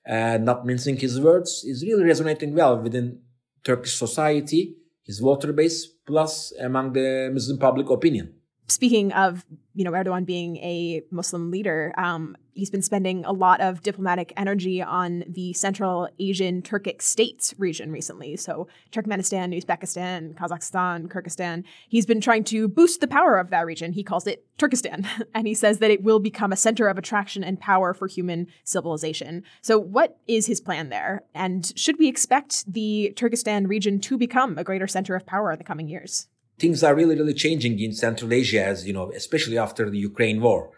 uh, 0.08 0.38
not 0.42 0.66
mincing 0.66 0.98
his 0.98 1.20
words, 1.20 1.64
is 1.64 1.84
really 1.84 2.04
resonating 2.04 2.54
well 2.56 2.78
within 2.78 3.20
Turkish 3.64 3.96
society, 3.96 4.76
his 5.04 5.20
voter 5.20 5.54
base, 5.54 5.86
plus 5.86 6.52
among 6.60 6.94
the 6.94 7.30
Muslim 7.34 7.58
public 7.58 7.90
opinion 7.90 8.34
speaking 8.68 9.12
of 9.14 9.46
you 9.74 9.84
know 9.84 9.92
Erdogan 9.92 10.26
being 10.26 10.58
a 10.58 11.02
Muslim 11.12 11.52
leader, 11.52 11.94
um, 11.98 12.36
he's 12.54 12.70
been 12.70 12.82
spending 12.82 13.24
a 13.26 13.32
lot 13.32 13.62
of 13.62 13.82
diplomatic 13.82 14.34
energy 14.36 14.82
on 14.82 15.24
the 15.28 15.54
Central 15.54 16.10
Asian 16.20 16.62
Turkic 16.62 17.02
states 17.02 17.54
region 17.58 17.92
recently. 17.92 18.36
So 18.36 18.68
Turkmenistan, 18.92 19.58
Uzbekistan, 19.58 20.36
Kazakhstan, 20.36 21.08
Kyrgyzstan. 21.08 21.64
He's 21.88 22.06
been 22.06 22.22
trying 22.22 22.44
to 22.46 22.68
boost 22.68 23.00
the 23.02 23.08
power 23.08 23.38
of 23.38 23.50
that 23.50 23.66
region. 23.66 23.94
He 23.94 24.04
calls 24.04 24.28
it 24.28 24.46
Turkestan, 24.58 25.08
and 25.34 25.48
he 25.48 25.54
says 25.54 25.80
that 25.80 25.92
it 25.92 26.04
will 26.04 26.20
become 26.20 26.52
a 26.52 26.58
center 26.58 26.88
of 26.88 26.98
attraction 26.98 27.44
and 27.44 27.60
power 27.60 27.94
for 27.94 28.08
human 28.08 28.48
civilization. 28.64 29.44
So, 29.62 29.80
what 29.80 30.18
is 30.28 30.48
his 30.48 30.62
plan 30.62 30.90
there? 30.90 31.24
And 31.34 31.72
should 31.76 31.98
we 31.98 32.08
expect 32.08 32.72
the 32.72 33.14
Turkestan 33.16 33.68
region 33.68 34.00
to 34.02 34.18
become 34.18 34.58
a 34.58 34.64
greater 34.64 34.88
center 34.88 35.16
of 35.16 35.26
power 35.26 35.52
in 35.52 35.58
the 35.58 35.64
coming 35.64 35.88
years? 35.88 36.28
Things 36.60 36.84
are 36.84 36.96
really, 36.96 37.16
really 37.16 37.34
changing 37.34 37.80
in 37.80 37.94
Central 37.94 38.32
Asia, 38.34 38.64
as 38.66 38.86
you 38.88 38.94
know, 38.94 39.12
especially 39.12 39.58
after 39.58 39.90
the 39.90 39.98
Ukraine 39.98 40.42
war. 40.42 40.72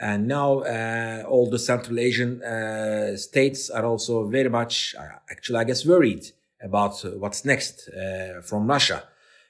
And 0.00 0.26
now 0.26 0.60
uh, 0.60 1.22
all 1.28 1.48
the 1.48 1.58
Central 1.58 1.98
Asian 1.98 2.42
uh, 2.42 3.16
states 3.16 3.70
are 3.70 3.84
also 3.84 4.26
very 4.26 4.48
much, 4.48 4.94
uh, 4.98 5.04
actually, 5.30 5.58
I 5.58 5.64
guess, 5.64 5.86
worried 5.86 6.24
about 6.60 7.04
what's 7.18 7.44
next 7.44 7.88
uh, 7.88 8.40
from 8.42 8.66
Russia. 8.66 9.04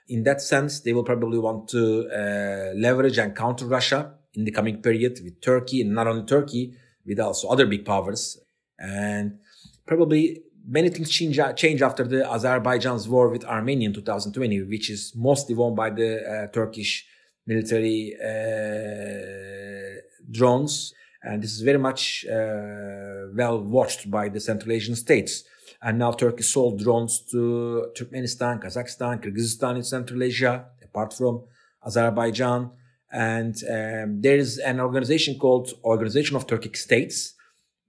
In 0.09 0.25
that 0.25 0.43
sense, 0.43 0.81
they 0.81 0.93
will 0.93 1.05
probably 1.05 1.39
want 1.39 1.69
to 1.69 2.09
uh, 2.11 2.75
leverage 2.77 3.19
and 3.19 3.35
counter 3.35 3.65
Russia 3.65 4.15
in 4.35 4.45
the 4.45 4.51
coming 4.51 4.83
period 4.83 5.21
with 5.25 5.41
Turkey, 5.41 5.81
and 5.81 5.95
not 5.95 6.07
only 6.07 6.25
Turkey, 6.25 6.75
with 7.07 7.19
also 7.21 7.49
other 7.49 7.67
big 7.67 7.85
powers. 7.85 8.39
And 8.79 9.39
probably 9.87 10.43
many 10.67 10.89
things 10.89 11.11
change, 11.11 11.39
change 11.57 11.83
after 11.83 12.05
the 12.05 12.31
Azerbaijan's 12.31 13.09
war 13.09 13.29
with 13.29 13.45
Armenia 13.45 13.89
in 13.89 13.95
2020, 13.95 14.63
which 14.63 14.91
is 14.91 15.13
mostly 15.15 15.55
won 15.55 15.75
by 15.75 15.91
the 15.91 16.23
uh, 16.23 16.47
Turkish 16.53 17.07
military 17.47 18.15
uh, 18.21 20.01
drones. 20.31 20.95
And 21.23 21.43
this 21.43 21.53
is 21.53 21.63
very 21.63 21.79
much 21.79 22.27
uh, 22.27 23.33
well 23.35 23.63
watched 23.63 24.11
by 24.11 24.29
the 24.29 24.41
Central 24.41 24.73
Asian 24.73 24.95
states. 24.95 25.45
And 25.83 25.99
now 25.99 26.13
Turkey 26.13 26.43
sold 26.43 26.79
drones 26.79 27.21
to 27.31 27.91
Turkmenistan, 27.97 28.63
Kazakhstan, 28.63 29.23
Kyrgyzstan 29.23 29.77
in 29.77 29.83
Central 29.83 30.23
Asia, 30.23 30.67
apart 30.83 31.13
from 31.13 31.45
Azerbaijan. 31.85 32.71
And 33.13 33.55
um, 33.71 34.21
there 34.21 34.37
is 34.37 34.59
an 34.59 34.81
organization 34.81 35.39
called 35.39 35.73
Organization 35.85 36.37
of 36.37 36.47
Turkic 36.47 36.77
States, 36.77 37.35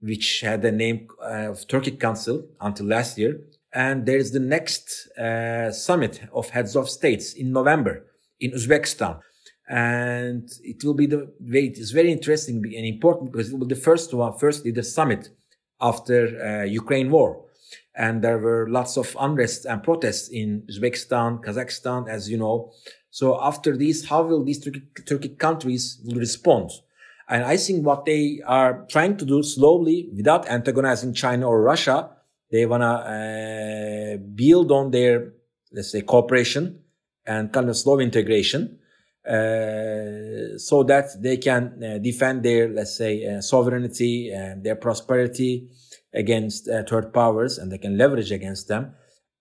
which 0.00 0.40
had 0.40 0.62
the 0.62 0.72
name 0.72 1.08
uh, 1.22 1.50
of 1.50 1.66
Turkic 1.66 1.98
Council 2.00 2.46
until 2.60 2.86
last 2.86 3.18
year. 3.18 3.40
And 3.72 4.06
there 4.06 4.18
is 4.18 4.32
the 4.32 4.40
next 4.40 5.08
uh, 5.18 5.70
summit 5.70 6.20
of 6.32 6.50
heads 6.50 6.76
of 6.76 6.88
states 6.88 7.34
in 7.34 7.52
November 7.52 8.06
in 8.40 8.52
Uzbekistan. 8.52 9.20
And 9.68 10.48
it 10.62 10.84
will 10.84 10.94
be 10.94 11.06
the 11.06 11.32
very, 11.40 11.66
it 11.66 11.78
is 11.78 11.90
very 11.90 12.12
interesting 12.12 12.56
and 12.64 12.86
important 12.86 13.32
because 13.32 13.48
it 13.48 13.52
will 13.52 13.66
be 13.66 13.74
the 13.74 13.80
first 13.80 14.14
one, 14.14 14.32
firstly, 14.38 14.70
the 14.70 14.82
summit 14.82 15.30
after 15.80 16.18
uh, 16.40 16.64
Ukraine 16.64 17.10
war. 17.10 17.44
And 17.94 18.22
there 18.22 18.38
were 18.38 18.68
lots 18.68 18.96
of 18.96 19.16
unrest 19.18 19.64
and 19.64 19.82
protests 19.82 20.28
in 20.28 20.62
Uzbekistan, 20.70 21.42
Kazakhstan, 21.42 22.08
as 22.08 22.30
you 22.30 22.36
know. 22.36 22.72
So 23.10 23.42
after 23.42 23.76
this, 23.76 24.06
how 24.06 24.22
will 24.22 24.44
these 24.44 24.64
Turkic, 24.64 25.04
Turkic 25.04 25.38
countries 25.38 26.00
will 26.04 26.16
respond? 26.16 26.70
And 27.28 27.44
I 27.44 27.56
think 27.56 27.84
what 27.84 28.04
they 28.04 28.40
are 28.46 28.86
trying 28.88 29.16
to 29.16 29.24
do 29.24 29.42
slowly 29.42 30.08
without 30.14 30.48
antagonizing 30.48 31.12
China 31.14 31.48
or 31.48 31.60
Russia, 31.60 32.10
they 32.52 32.66
want 32.66 32.82
to 32.82 32.86
uh, 32.86 34.16
build 34.34 34.70
on 34.70 34.92
their, 34.92 35.32
let's 35.72 35.90
say, 35.90 36.02
cooperation 36.02 36.80
and 37.26 37.52
kind 37.52 37.68
of 37.68 37.76
slow 37.76 37.98
integration 37.98 38.78
uh, 39.26 40.56
so 40.56 40.84
that 40.86 41.20
they 41.20 41.36
can 41.36 41.82
uh, 41.82 41.98
defend 41.98 42.44
their, 42.44 42.68
let's 42.68 42.96
say, 42.96 43.26
uh, 43.26 43.40
sovereignty 43.40 44.30
and 44.30 44.62
their 44.62 44.76
prosperity 44.76 45.68
against 46.14 46.68
uh, 46.68 46.84
third 46.84 47.12
powers 47.12 47.58
and 47.58 47.72
they 47.72 47.78
can 47.78 47.98
leverage 47.98 48.30
against 48.30 48.68
them. 48.68 48.94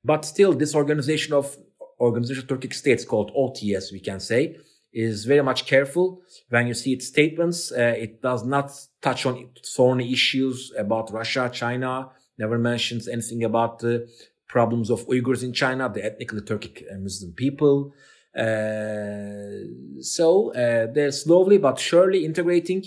But 0.04 0.26
still, 0.26 0.54
this 0.54 0.74
organization 0.74 1.34
of 1.34 1.56
Organization 2.00 2.44
of 2.44 2.50
Turkic 2.50 2.74
States 2.74 3.06
called 3.06 3.32
OTS, 3.36 3.92
we 3.92 4.00
can 4.00 4.20
say, 4.20 4.58
is 4.96 5.26
very 5.26 5.44
much 5.44 5.66
careful 5.66 6.22
when 6.50 6.68
you 6.68 6.74
see 6.74 6.94
its 6.94 7.08
statements. 7.08 7.72
Uh, 7.72 7.94
it 7.98 8.22
does 8.22 8.46
not 8.46 8.72
touch 9.02 9.26
on 9.26 9.50
thorny 9.76 10.14
issues 10.14 10.72
about 10.78 11.12
Russia, 11.12 11.50
China, 11.54 12.10
never 12.38 12.58
mentions 12.58 13.08
anything 13.08 13.44
about 13.44 13.80
the 13.80 14.08
problems 14.48 14.90
of 14.90 15.06
Uyghurs 15.08 15.44
in 15.44 15.52
China, 15.54 15.90
the 15.90 16.04
ethnically 16.04 16.42
Turkic 16.42 16.84
uh, 16.90 16.98
Muslim 16.98 17.34
people. 17.34 17.94
Uh, 18.38 20.00
so 20.00 20.54
uh, 20.54 20.88
they're 20.94 21.12
slowly 21.12 21.58
but 21.58 21.78
surely 21.80 22.26
integrating 22.26 22.84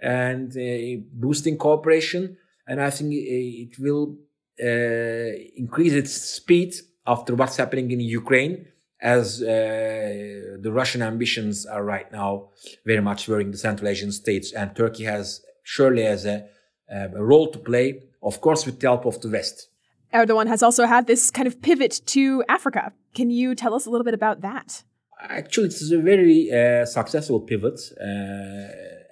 and 0.00 0.56
uh, 0.56 1.02
boosting 1.12 1.56
cooperation. 1.56 2.36
And 2.66 2.80
I 2.80 2.90
think 2.90 3.12
it 3.12 3.78
will 3.78 4.16
uh, 4.60 5.30
increase 5.56 5.92
its 5.92 6.12
speed 6.12 6.74
after 7.06 7.34
what's 7.34 7.56
happening 7.56 7.90
in 7.90 8.00
Ukraine 8.00 8.66
as 9.04 9.42
uh, 9.42 10.56
the 10.60 10.72
Russian 10.72 11.02
ambitions 11.02 11.66
are 11.66 11.84
right 11.84 12.10
now 12.10 12.48
very 12.86 13.02
much 13.02 13.28
worrying 13.28 13.50
the 13.50 13.58
Central 13.58 13.88
Asian 13.88 14.10
states, 14.10 14.50
and 14.52 14.74
Turkey 14.74 15.04
has 15.04 15.42
surely 15.62 16.02
has 16.02 16.24
a, 16.24 16.46
a 16.90 17.22
role 17.22 17.48
to 17.52 17.58
play, 17.58 18.02
of 18.22 18.40
course, 18.40 18.64
with 18.64 18.80
the 18.80 18.86
help 18.86 19.04
of 19.04 19.20
the 19.20 19.28
West. 19.28 19.68
Erdogan 20.14 20.46
has 20.46 20.62
also 20.62 20.86
had 20.86 21.06
this 21.06 21.30
kind 21.30 21.46
of 21.46 21.60
pivot 21.60 22.00
to 22.06 22.42
Africa. 22.48 22.92
Can 23.14 23.30
you 23.30 23.54
tell 23.54 23.74
us 23.74 23.84
a 23.84 23.90
little 23.90 24.04
bit 24.04 24.14
about 24.14 24.40
that? 24.40 24.82
Actually, 25.20 25.66
it's 25.66 25.92
a 25.92 25.98
very 25.98 26.50
uh, 26.50 26.86
successful 26.86 27.40
pivot 27.40 27.80
uh, 28.00 28.04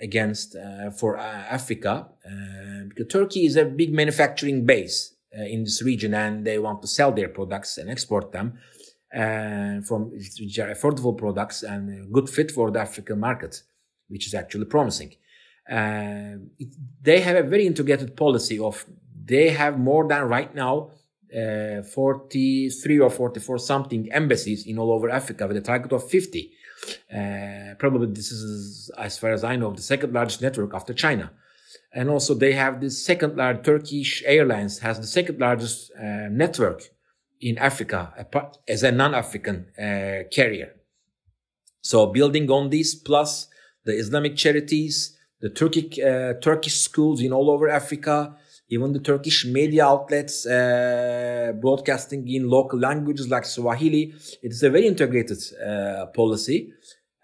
against 0.00 0.56
uh, 0.56 0.90
for 0.90 1.18
uh, 1.18 1.22
Africa 1.22 2.08
uh, 2.26 2.84
because 2.88 3.08
Turkey 3.08 3.44
is 3.44 3.56
a 3.56 3.64
big 3.66 3.92
manufacturing 3.92 4.64
base 4.64 5.14
uh, 5.38 5.42
in 5.42 5.64
this 5.64 5.82
region, 5.82 6.14
and 6.14 6.46
they 6.46 6.58
want 6.58 6.80
to 6.80 6.88
sell 6.88 7.12
their 7.12 7.28
products 7.28 7.76
and 7.76 7.90
export 7.90 8.32
them 8.32 8.58
and 9.12 9.86
from 9.86 10.10
which 10.10 10.58
are 10.58 10.72
affordable 10.74 11.16
products 11.16 11.62
and 11.62 12.10
good 12.12 12.28
fit 12.28 12.50
for 12.50 12.70
the 12.70 12.80
African 12.80 13.20
market, 13.20 13.62
which 14.08 14.26
is 14.26 14.34
actually 14.34 14.64
promising. 14.64 15.10
Uh, 15.70 16.36
it, 16.58 16.74
they 17.00 17.20
have 17.20 17.36
a 17.36 17.42
very 17.42 17.66
integrated 17.66 18.16
policy 18.16 18.58
of 18.58 18.84
they 19.24 19.50
have 19.50 19.78
more 19.78 20.08
than 20.08 20.22
right 20.22 20.54
now 20.54 20.90
uh, 21.36 21.82
43 21.82 22.98
or 22.98 23.10
44 23.10 23.58
something 23.58 24.12
embassies 24.12 24.66
in 24.66 24.78
all 24.78 24.90
over 24.90 25.08
Africa 25.08 25.46
with 25.46 25.56
a 25.56 25.60
target 25.60 25.92
of 25.92 26.08
50. 26.08 26.52
Uh, 27.10 27.74
probably 27.78 28.08
this 28.08 28.32
is, 28.32 28.90
as 28.98 29.16
far 29.18 29.32
as 29.32 29.44
I 29.44 29.56
know, 29.56 29.72
the 29.72 29.82
second 29.82 30.12
largest 30.12 30.42
network 30.42 30.74
after 30.74 30.92
China. 30.92 31.30
And 31.94 32.10
also 32.10 32.34
they 32.34 32.52
have 32.52 32.80
the 32.80 32.90
second 32.90 33.36
largest 33.36 33.64
Turkish 33.64 34.22
Airlines 34.26 34.80
has 34.80 34.98
the 34.98 35.06
second 35.06 35.38
largest 35.38 35.92
uh, 35.98 36.28
network 36.30 36.82
in 37.42 37.58
Africa 37.58 38.00
as 38.68 38.82
a 38.82 38.92
non-African 38.92 39.66
uh, 39.76 40.28
carrier. 40.30 40.70
So 41.82 42.06
building 42.06 42.48
on 42.50 42.70
this, 42.70 42.94
plus 42.94 43.48
the 43.84 43.92
Islamic 43.92 44.36
charities, 44.36 45.18
the 45.40 45.50
Turkic, 45.50 45.98
uh, 45.98 46.40
Turkish 46.40 46.80
schools 46.80 47.20
in 47.20 47.32
all 47.32 47.50
over 47.50 47.68
Africa, 47.68 48.36
even 48.68 48.92
the 48.92 49.00
Turkish 49.00 49.44
media 49.44 49.84
outlets 49.84 50.46
uh, 50.46 51.52
broadcasting 51.60 52.26
in 52.28 52.48
local 52.48 52.78
languages 52.78 53.28
like 53.28 53.44
Swahili. 53.44 54.14
It 54.42 54.52
is 54.52 54.62
a 54.62 54.70
very 54.70 54.86
integrated 54.86 55.38
uh, 55.54 56.06
policy. 56.14 56.72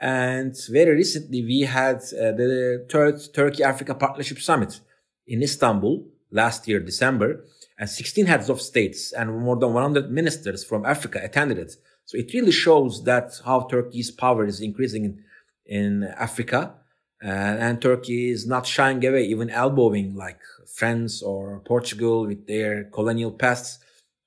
And 0.01 0.55
very 0.69 0.95
recently, 0.95 1.43
we 1.43 1.61
had 1.61 1.97
uh, 1.97 2.33
the 2.33 2.87
third 2.91 3.21
Turkey 3.33 3.63
Africa 3.63 3.95
Partnership 3.95 4.39
Summit 4.41 4.81
in 5.27 5.43
Istanbul 5.43 6.05
last 6.31 6.69
year, 6.69 6.81
December, 6.81 7.45
and 7.79 7.89
16 7.89 8.27
heads 8.27 8.49
of 8.49 8.61
states 8.61 9.13
and 9.13 9.39
more 9.39 9.57
than 9.57 9.73
100 9.73 10.11
ministers 10.11 10.65
from 10.65 10.85
Africa 10.85 11.21
attended 11.23 11.59
it. 11.59 11.73
So 12.05 12.19
it 12.19 12.33
really 12.35 12.53
shows 12.53 13.05
that 13.05 13.33
how 13.45 13.69
Turkey's 13.71 14.11
power 14.11 14.47
is 14.47 14.61
increasing 14.61 15.05
in, 15.05 15.23
in 15.67 16.05
Africa. 16.17 16.75
Uh, 17.23 17.29
and 17.29 17.83
Turkey 17.83 18.31
is 18.31 18.47
not 18.47 18.67
shying 18.67 19.05
away, 19.05 19.25
even 19.25 19.51
elbowing 19.51 20.15
like 20.15 20.41
France 20.75 21.23
or 21.23 21.61
Portugal 21.67 22.27
with 22.27 22.47
their 22.47 22.85
colonial 22.85 23.33
pasts 23.33 23.79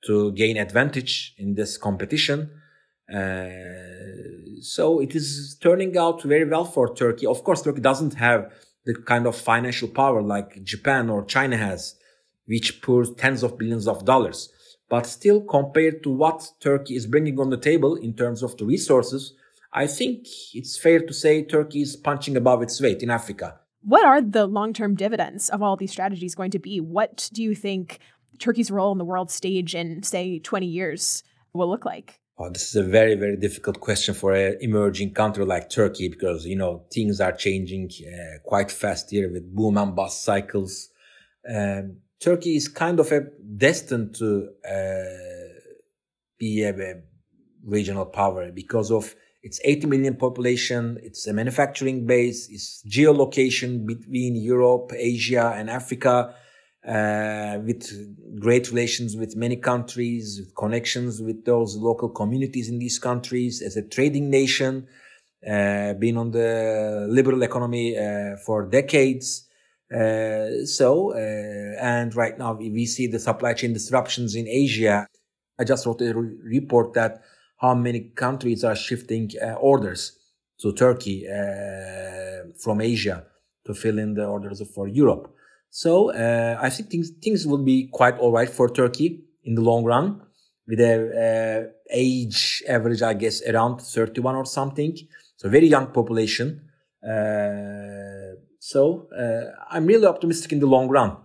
to 0.05 0.31
gain 0.33 0.57
advantage 0.57 1.33
in 1.37 1.55
this 1.55 1.77
competition. 1.77 2.49
Uh, 3.11 3.49
so 4.61 4.99
it 4.99 5.15
is 5.15 5.57
turning 5.61 5.97
out 5.97 6.23
very 6.23 6.45
well 6.45 6.65
for 6.65 6.93
Turkey. 6.93 7.25
Of 7.25 7.43
course, 7.43 7.61
Turkey 7.61 7.81
doesn't 7.81 8.15
have 8.15 8.51
the 8.85 8.95
kind 8.95 9.27
of 9.27 9.35
financial 9.35 9.87
power 9.87 10.21
like 10.21 10.63
Japan 10.63 11.09
or 11.09 11.25
China 11.25 11.57
has, 11.57 11.95
which 12.45 12.81
pours 12.81 13.11
tens 13.15 13.43
of 13.43 13.57
billions 13.57 13.87
of 13.87 14.05
dollars. 14.05 14.51
But 14.89 15.05
still, 15.05 15.41
compared 15.41 16.03
to 16.03 16.09
what 16.09 16.45
Turkey 16.59 16.95
is 16.95 17.07
bringing 17.07 17.39
on 17.39 17.49
the 17.49 17.57
table 17.57 17.95
in 17.95 18.13
terms 18.13 18.43
of 18.43 18.57
the 18.57 18.65
resources, 18.65 19.33
I 19.73 19.87
think 19.87 20.27
it's 20.53 20.77
fair 20.77 20.99
to 20.99 21.13
say 21.13 21.43
Turkey 21.43 21.81
is 21.81 21.95
punching 21.95 22.35
above 22.35 22.61
its 22.61 22.81
weight 22.81 23.01
in 23.01 23.09
Africa. 23.09 23.59
What 23.83 24.05
are 24.05 24.21
the 24.21 24.45
long 24.45 24.73
term 24.73 24.95
dividends 24.95 25.49
of 25.49 25.63
all 25.63 25.77
these 25.77 25.91
strategies 25.91 26.35
going 26.35 26.51
to 26.51 26.59
be? 26.59 26.79
What 26.81 27.29
do 27.31 27.41
you 27.41 27.55
think 27.55 27.99
Turkey's 28.37 28.69
role 28.69 28.91
in 28.91 28.97
the 28.97 29.05
world 29.05 29.31
stage 29.31 29.73
in, 29.73 30.03
say, 30.03 30.39
20 30.39 30.65
years 30.65 31.23
will 31.53 31.69
look 31.69 31.85
like? 31.85 32.19
Oh, 32.37 32.49
this 32.49 32.69
is 32.69 32.75
a 32.75 32.83
very, 32.83 33.15
very 33.15 33.37
difficult 33.37 33.79
question 33.79 34.13
for 34.13 34.33
an 34.33 34.57
emerging 34.61 35.13
country 35.13 35.45
like 35.45 35.69
Turkey 35.69 36.09
because, 36.09 36.45
you 36.45 36.55
know, 36.55 36.83
things 36.91 37.21
are 37.21 37.31
changing 37.31 37.89
uh, 38.07 38.39
quite 38.43 38.71
fast 38.71 39.11
here 39.11 39.31
with 39.31 39.55
boom 39.55 39.77
and 39.77 39.95
bust 39.95 40.23
cycles. 40.23 40.89
Um, 41.47 41.97
Turkey 42.21 42.55
is 42.55 42.67
kind 42.67 42.99
of 42.99 43.11
a 43.11 43.21
destined 43.57 44.15
to 44.15 44.49
uh, 44.63 45.61
be 46.37 46.63
a, 46.63 46.69
a, 46.69 47.01
regional 47.63 48.05
power 48.05 48.51
because 48.51 48.91
of 48.91 49.15
its 49.43 49.59
80 49.63 49.87
million 49.87 50.15
population, 50.15 50.99
it's 51.03 51.27
a 51.27 51.33
manufacturing 51.33 52.05
base, 52.05 52.49
its 52.49 52.83
geolocation 52.87 53.85
between 53.85 54.35
Europe, 54.35 54.91
Asia, 54.95 55.53
and 55.55 55.69
Africa, 55.69 56.35
uh, 56.87 57.59
with 57.63 58.39
great 58.39 58.69
relations 58.69 59.15
with 59.15 59.35
many 59.35 59.55
countries, 59.55 60.39
with 60.39 60.55
connections 60.55 61.21
with 61.21 61.45
those 61.45 61.75
local 61.75 62.09
communities 62.09 62.69
in 62.69 62.79
these 62.79 62.99
countries, 62.99 63.61
as 63.61 63.77
a 63.77 63.87
trading 63.87 64.29
nation, 64.29 64.87
uh, 65.47 65.93
on 66.17 66.31
the 66.31 67.07
liberal 67.09 67.41
economy 67.43 67.97
uh, 67.97 68.37
for 68.45 68.67
decades. 68.67 69.47
Uh, 69.93 70.65
so, 70.65 71.11
uh, 71.13 71.17
and 71.81 72.15
right 72.15 72.37
now 72.37 72.53
we 72.53 72.85
see 72.85 73.07
the 73.07 73.19
supply 73.19 73.53
chain 73.53 73.73
disruptions 73.73 74.35
in 74.35 74.47
Asia. 74.47 75.07
I 75.59 75.63
just 75.65 75.85
wrote 75.85 76.01
a 76.01 76.13
re- 76.13 76.37
report 76.43 76.93
that 76.93 77.21
how 77.57 77.75
many 77.75 78.11
countries 78.15 78.63
are 78.63 78.75
shifting 78.75 79.31
uh, 79.41 79.53
orders 79.53 80.17
to 80.61 80.71
Turkey 80.71 81.27
uh, 81.27 82.51
from 82.63 82.79
Asia 82.79 83.25
to 83.65 83.73
fill 83.73 83.99
in 83.99 84.13
the 84.13 84.25
orders 84.25 84.61
for 84.73 84.87
Europe. 84.87 85.33
So 85.69 86.11
uh, 86.11 86.57
I 86.61 86.69
think 86.69 86.89
things 86.89 87.11
things 87.21 87.45
will 87.45 87.63
be 87.63 87.89
quite 87.91 88.17
all 88.17 88.31
right 88.31 88.49
for 88.49 88.69
Turkey 88.69 89.23
in 89.43 89.55
the 89.55 89.61
long 89.61 89.83
run, 89.83 90.21
with 90.67 90.79
a 90.79 91.71
age 91.91 92.63
average, 92.67 93.01
I 93.01 93.13
guess, 93.13 93.41
around 93.47 93.81
31 93.81 94.35
or 94.35 94.45
something. 94.45 94.97
So 95.35 95.49
very 95.49 95.67
young 95.67 95.87
population. 95.87 96.61
So 98.63 99.07
uh, 99.17 99.59
I'm 99.71 99.87
really 99.87 100.05
optimistic 100.05 100.51
in 100.51 100.59
the 100.59 100.67
long 100.67 100.87
run 100.87 101.17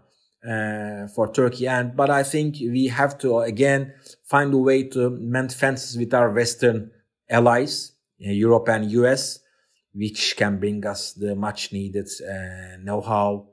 uh, 0.43 1.07
for 1.09 1.31
Turkey. 1.31 1.69
And 1.69 1.95
but 1.95 2.09
I 2.09 2.23
think 2.23 2.57
we 2.61 2.87
have 2.87 3.19
to 3.19 3.41
again 3.41 3.93
find 4.25 4.55
a 4.55 4.59
way 4.59 4.85
to 4.85 5.11
mend 5.11 5.53
fences 5.53 5.99
with 5.99 6.15
our 6.15 6.33
Western 6.33 6.91
allies, 7.29 7.93
uh, 8.27 8.31
Europe 8.31 8.71
and 8.71 8.91
US, 8.91 9.41
which 9.93 10.35
can 10.39 10.59
bring 10.59 10.87
us 10.87 11.13
the 11.13 11.37
much 11.37 11.75
needed 11.75 12.09
uh, 12.27 12.79
know-how, 12.83 13.49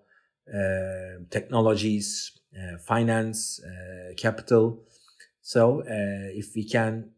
uh, 0.48 1.20
technologies, 1.30 2.32
uh, 2.58 2.78
finance, 2.78 3.60
capital. 4.16 4.82
So 5.42 5.84
if 5.86 6.56
we 6.56 6.64
can, 6.64 7.10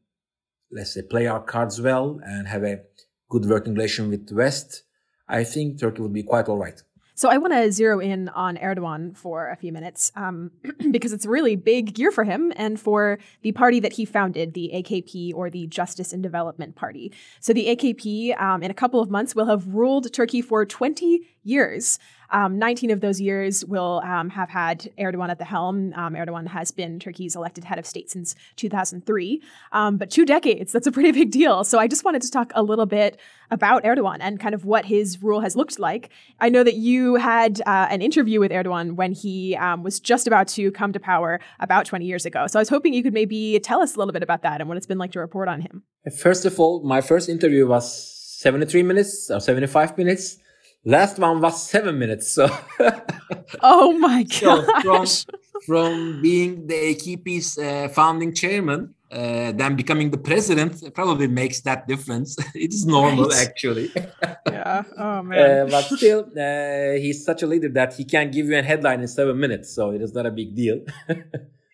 let's 0.71 0.95
say, 0.95 1.03
play 1.03 1.27
our 1.27 1.43
cards 1.43 1.79
well 1.79 2.19
and 2.23 2.47
have 2.47 2.63
a 2.63 2.81
good 3.29 3.45
working 3.45 3.75
relation 3.75 4.09
with 4.09 4.27
the 4.27 4.33
West 4.33 4.84
I 5.27 5.43
think 5.43 5.79
Turkey 5.79 6.01
would 6.01 6.13
be 6.13 6.23
quite 6.23 6.47
all 6.47 6.57
right. 6.57 6.81
So 7.17 7.29
I 7.29 7.37
want 7.37 7.53
to 7.53 7.71
zero 7.71 7.99
in 8.01 8.27
on 8.27 8.57
Erdogan 8.57 9.15
for 9.15 9.47
a 9.47 9.55
few 9.55 9.71
minutes 9.71 10.11
um, 10.17 10.51
because 10.91 11.13
it's 11.13 11.25
really 11.25 11.55
big 11.55 11.97
year 11.97 12.11
for 12.11 12.25
him 12.25 12.51
and 12.57 12.77
for 12.77 13.19
the 13.41 13.53
party 13.53 13.79
that 13.79 13.93
he 13.93 14.03
founded, 14.03 14.53
the 14.53 14.71
AKP 14.73 15.33
or 15.33 15.49
the 15.49 15.65
Justice 15.65 16.11
and 16.11 16.21
Development 16.21 16.75
Party. 16.75 17.13
So 17.39 17.53
the 17.53 17.73
AKP, 17.73 18.39
um, 18.39 18.61
in 18.61 18.69
a 18.69 18.73
couple 18.73 18.99
of 18.99 19.09
months, 19.09 19.33
will 19.33 19.45
have 19.45 19.65
ruled 19.65 20.11
Turkey 20.11 20.41
for 20.41 20.65
20 20.65 21.21
years. 21.45 21.99
Um, 22.31 22.57
19 22.57 22.91
of 22.91 23.01
those 23.01 23.21
years 23.21 23.63
will 23.65 24.01
um, 24.03 24.29
have 24.31 24.49
had 24.49 24.91
Erdogan 24.99 25.29
at 25.29 25.37
the 25.37 25.45
helm. 25.45 25.93
Um, 25.95 26.15
Erdogan 26.15 26.47
has 26.47 26.71
been 26.71 26.99
Turkey's 26.99 27.35
elected 27.35 27.63
head 27.63 27.79
of 27.79 27.85
state 27.85 28.09
since 28.09 28.35
2003. 28.55 29.41
Um, 29.71 29.97
but 29.97 30.09
two 30.09 30.25
decades, 30.25 30.71
that's 30.71 30.87
a 30.87 30.91
pretty 30.91 31.11
big 31.11 31.31
deal. 31.31 31.63
So 31.63 31.79
I 31.79 31.87
just 31.87 32.03
wanted 32.03 32.21
to 32.23 32.31
talk 32.31 32.51
a 32.55 32.63
little 32.63 32.85
bit 32.85 33.19
about 33.51 33.83
Erdogan 33.83 34.17
and 34.21 34.39
kind 34.39 34.55
of 34.55 34.65
what 34.65 34.85
his 34.85 35.21
rule 35.21 35.41
has 35.41 35.55
looked 35.55 35.79
like. 35.79 36.09
I 36.39 36.49
know 36.49 36.63
that 36.63 36.75
you 36.75 37.15
had 37.15 37.61
uh, 37.65 37.87
an 37.89 38.01
interview 38.01 38.39
with 38.39 38.51
Erdogan 38.51 38.95
when 38.95 39.11
he 39.11 39.55
um, 39.55 39.83
was 39.83 39.99
just 39.99 40.25
about 40.27 40.47
to 40.49 40.71
come 40.71 40.93
to 40.93 40.99
power 40.99 41.39
about 41.59 41.85
20 41.85 42.05
years 42.05 42.25
ago. 42.25 42.47
So 42.47 42.59
I 42.59 42.61
was 42.61 42.69
hoping 42.69 42.93
you 42.93 43.03
could 43.03 43.13
maybe 43.13 43.59
tell 43.59 43.81
us 43.81 43.95
a 43.95 43.99
little 43.99 44.13
bit 44.13 44.23
about 44.23 44.41
that 44.41 44.61
and 44.61 44.67
what 44.67 44.77
it's 44.77 44.87
been 44.87 44.97
like 44.97 45.11
to 45.11 45.19
report 45.19 45.47
on 45.47 45.61
him. 45.61 45.83
First 46.17 46.45
of 46.45 46.59
all, 46.59 46.83
my 46.83 47.01
first 47.01 47.29
interview 47.29 47.67
was 47.67 48.11
73 48.39 48.83
minutes 48.83 49.29
or 49.31 49.39
75 49.39 49.97
minutes. 49.97 50.37
Last 50.87 51.17
one 51.17 51.41
was 51.41 51.67
seven 51.67 51.97
minutes. 51.97 52.31
So, 52.31 52.47
oh 53.61 53.97
my 53.97 54.21
god! 54.21 54.65
So 54.83 55.05
from, 55.25 55.39
from 55.65 56.21
being 56.21 56.67
the 56.67 56.75
AKP's 56.75 57.57
uh, 57.57 57.87
founding 57.89 58.35
chairman, 58.35 58.93
uh, 59.11 59.51
then 59.53 59.75
becoming 59.75 60.11
the 60.11 60.19
president 60.19 60.93
probably 60.93 61.25
makes 61.25 61.61
that 61.61 61.87
difference. 61.87 62.37
it 62.55 62.71
is 62.71 62.85
normal, 62.85 63.29
right. 63.29 63.47
actually. 63.47 63.91
yeah. 64.47 64.83
Oh 64.95 65.23
man. 65.23 65.61
Uh, 65.61 65.71
but 65.71 65.85
still, 65.85 66.19
uh, 66.37 66.99
he's 66.99 67.25
such 67.25 67.41
a 67.41 67.47
leader 67.47 67.69
that 67.69 67.95
he 67.95 68.05
can 68.05 68.29
give 68.29 68.45
you 68.45 68.59
a 68.59 68.61
headline 68.61 69.01
in 69.01 69.07
seven 69.07 69.39
minutes, 69.39 69.73
so 69.73 69.89
it 69.89 70.03
is 70.03 70.13
not 70.13 70.27
a 70.27 70.31
big 70.31 70.53
deal. 70.55 70.81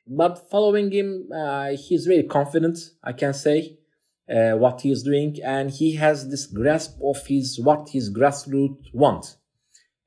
but 0.08 0.50
following 0.50 0.90
him, 0.90 1.28
uh, 1.36 1.72
he's 1.72 2.06
very 2.06 2.24
confident. 2.24 2.78
I 3.04 3.12
can 3.12 3.34
say 3.34 3.78
uh, 4.32 4.54
what 4.58 4.82
he 4.82 4.92
is 4.92 5.04
doing, 5.04 5.38
and 5.44 5.70
he 5.70 5.96
has 5.96 6.30
this 6.30 6.46
grasp 6.46 6.98
of 7.04 7.18
his 7.28 7.60
what 7.60 7.90
his 7.90 8.12
grassroots 8.12 8.94
want. 8.94 9.36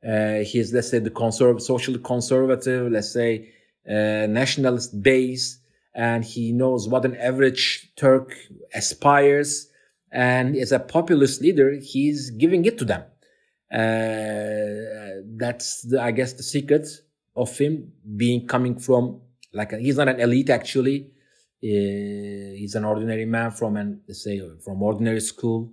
Uh, 0.07 0.39
he's 0.39 0.73
let's 0.73 0.91
say 0.91 0.99
the 0.99 1.11
conserv- 1.11 1.61
socially 1.61 1.99
conservative, 1.99 2.91
let's 2.91 3.13
say 3.13 3.53
uh, 3.89 4.27
nationalist 4.27 5.03
base, 5.03 5.59
and 5.95 6.25
he 6.25 6.53
knows 6.53 6.89
what 6.89 7.05
an 7.05 7.17
average 7.17 7.93
Turk 7.97 8.35
aspires. 8.75 9.69
And 10.11 10.57
as 10.57 10.71
a 10.71 10.79
populist 10.79 11.43
leader, 11.43 11.73
he's 11.83 12.31
giving 12.31 12.65
it 12.65 12.79
to 12.79 12.85
them. 12.85 13.03
Uh, 13.73 15.23
that's 15.37 15.83
the, 15.83 16.01
I 16.01 16.13
guess 16.13 16.35
the 16.35 16.45
secret 16.45 16.87
of 17.35 17.59
him 17.59 17.93
being 18.17 18.47
coming 18.47 18.79
from 18.79 19.21
like 19.53 19.73
a, 19.73 19.79
he's 19.79 19.97
not 19.97 20.09
an 20.09 20.21
elite 20.21 20.51
actually 20.51 21.11
he's 21.65 22.75
an 22.75 22.85
ordinary 22.85 23.25
man 23.25 23.51
from 23.51 23.77
an 23.77 24.01
say 24.11 24.41
from 24.65 24.83
ordinary 24.83 25.21
school, 25.21 25.73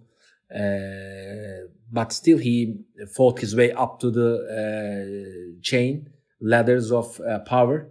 uh, 0.54 1.68
but 1.92 2.14
still 2.14 2.38
he 2.38 2.78
fought 3.16 3.40
his 3.40 3.56
way 3.56 3.72
up 3.72 4.00
to 4.00 4.12
the 4.12 4.30
uh, 4.60 5.62
chain 5.62 6.10
ladders 6.40 6.92
of 6.92 7.20
power 7.46 7.90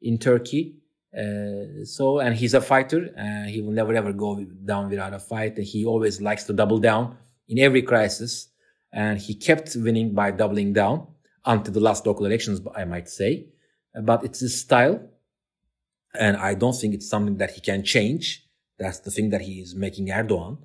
in 0.00 0.18
Turkey. 0.18 0.76
Uh, 1.16 1.84
so 1.84 2.20
and 2.20 2.34
he's 2.34 2.54
a 2.54 2.60
fighter 2.60 3.10
uh, 3.18 3.44
he 3.46 3.60
will 3.60 3.70
never 3.70 3.92
ever 3.92 4.14
go 4.14 4.42
down 4.64 4.88
without 4.88 5.12
a 5.12 5.18
fight. 5.18 5.58
He 5.58 5.84
always 5.84 6.22
likes 6.22 6.44
to 6.44 6.54
double 6.54 6.78
down 6.78 7.18
in 7.48 7.58
every 7.58 7.82
crisis. 7.82 8.48
And 8.94 9.18
he 9.18 9.34
kept 9.34 9.74
winning 9.76 10.14
by 10.14 10.30
doubling 10.30 10.72
down 10.72 11.06
until 11.44 11.72
the 11.72 11.80
last 11.80 12.06
local 12.06 12.26
elections 12.26 12.60
i 12.76 12.84
might 12.84 13.08
say. 13.08 13.46
But 14.02 14.24
it's 14.24 14.40
his 14.40 14.58
style 14.60 15.00
And 16.18 16.36
I 16.36 16.54
don't 16.54 16.74
think 16.74 16.94
it's 16.94 17.08
something 17.08 17.38
that 17.38 17.52
he 17.52 17.60
can 17.60 17.82
change. 17.84 18.46
That's 18.78 19.00
the 19.00 19.10
thing 19.10 19.30
that 19.30 19.42
he 19.42 19.60
is 19.60 19.74
making 19.74 20.08
Erdogan. 20.08 20.58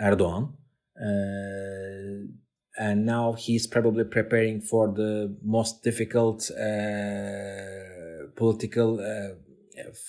Erdogan. 0.00 0.52
Uh, 1.00 2.32
and 2.78 3.04
now 3.04 3.32
he's 3.32 3.66
probably 3.66 4.04
preparing 4.04 4.60
for 4.60 4.88
the 4.88 5.36
most 5.42 5.82
difficult 5.82 6.50
uh, 6.52 8.30
political 8.36 9.00
uh, 9.00 9.34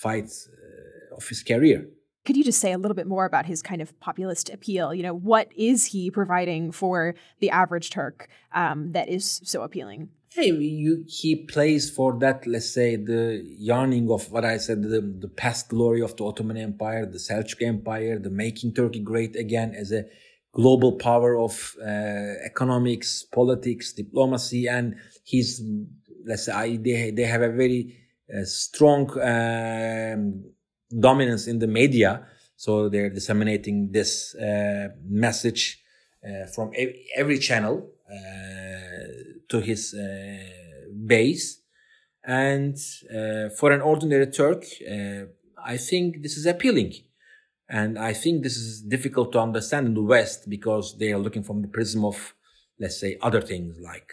fight 0.00 0.30
uh, 0.30 1.16
of 1.16 1.28
his 1.28 1.42
career. 1.42 1.88
Could 2.24 2.36
you 2.36 2.44
just 2.44 2.60
say 2.60 2.72
a 2.72 2.78
little 2.78 2.94
bit 2.94 3.06
more 3.06 3.24
about 3.24 3.46
his 3.46 3.62
kind 3.62 3.80
of 3.80 3.98
populist 3.98 4.50
appeal? 4.50 4.94
You 4.94 5.02
know, 5.02 5.14
what 5.14 5.50
is 5.56 5.86
he 5.86 6.10
providing 6.10 6.70
for 6.70 7.14
the 7.40 7.50
average 7.50 7.90
Turk 7.90 8.28
um, 8.54 8.92
that 8.92 9.08
is 9.08 9.40
so 9.42 9.62
appealing? 9.62 10.10
Hey, 10.32 10.52
you, 10.52 11.04
he 11.08 11.34
plays 11.34 11.90
for 11.90 12.16
that, 12.20 12.46
let's 12.46 12.72
say, 12.72 12.94
the 12.94 13.42
yearning 13.44 14.08
of 14.12 14.30
what 14.30 14.44
I 14.44 14.58
said, 14.58 14.80
the, 14.84 15.00
the 15.00 15.26
past 15.28 15.68
glory 15.68 16.02
of 16.02 16.16
the 16.16 16.24
Ottoman 16.24 16.56
Empire, 16.56 17.04
the 17.04 17.18
Seljuk 17.18 17.60
Empire, 17.62 18.16
the 18.16 18.30
making 18.30 18.74
Turkey 18.74 19.00
great 19.00 19.34
again 19.34 19.74
as 19.74 19.90
a 19.90 20.04
global 20.52 20.92
power 20.92 21.36
of 21.36 21.74
uh, 21.82 22.34
economics, 22.44 23.24
politics, 23.24 23.92
diplomacy, 23.92 24.68
and 24.68 24.94
he's, 25.24 25.60
let's 26.24 26.44
say, 26.44 26.76
they, 26.76 27.10
they 27.10 27.24
have 27.24 27.42
a 27.42 27.50
very 27.50 27.96
uh, 28.32 28.44
strong 28.44 29.10
um, 29.20 30.44
dominance 30.96 31.48
in 31.48 31.58
the 31.58 31.66
media. 31.66 32.24
So 32.54 32.88
they're 32.88 33.10
disseminating 33.10 33.90
this 33.90 34.36
uh, 34.36 34.90
message 35.04 35.82
uh, 36.24 36.46
from 36.54 36.70
every 37.16 37.38
channel 37.40 37.90
uh, 38.08 38.69
to 39.48 39.60
his 39.60 39.94
uh, 39.94 40.38
base. 41.06 41.60
And 42.24 42.76
uh, 43.08 43.48
for 43.58 43.72
an 43.72 43.80
ordinary 43.80 44.26
Turk, 44.26 44.64
I 45.64 45.76
think 45.76 46.22
this 46.22 46.36
is 46.36 46.46
appealing. 46.46 46.92
And 47.68 47.98
I 47.98 48.12
think 48.12 48.42
this 48.42 48.56
is 48.56 48.82
difficult 48.82 49.32
to 49.32 49.40
understand 49.40 49.86
in 49.86 49.94
the 49.94 50.02
West 50.02 50.50
because 50.50 50.98
they 50.98 51.12
are 51.12 51.18
looking 51.18 51.44
from 51.44 51.62
the 51.62 51.68
prism 51.68 52.04
of, 52.04 52.34
let's 52.78 52.98
say, 53.00 53.16
other 53.22 53.40
things 53.40 53.78
like 53.80 54.10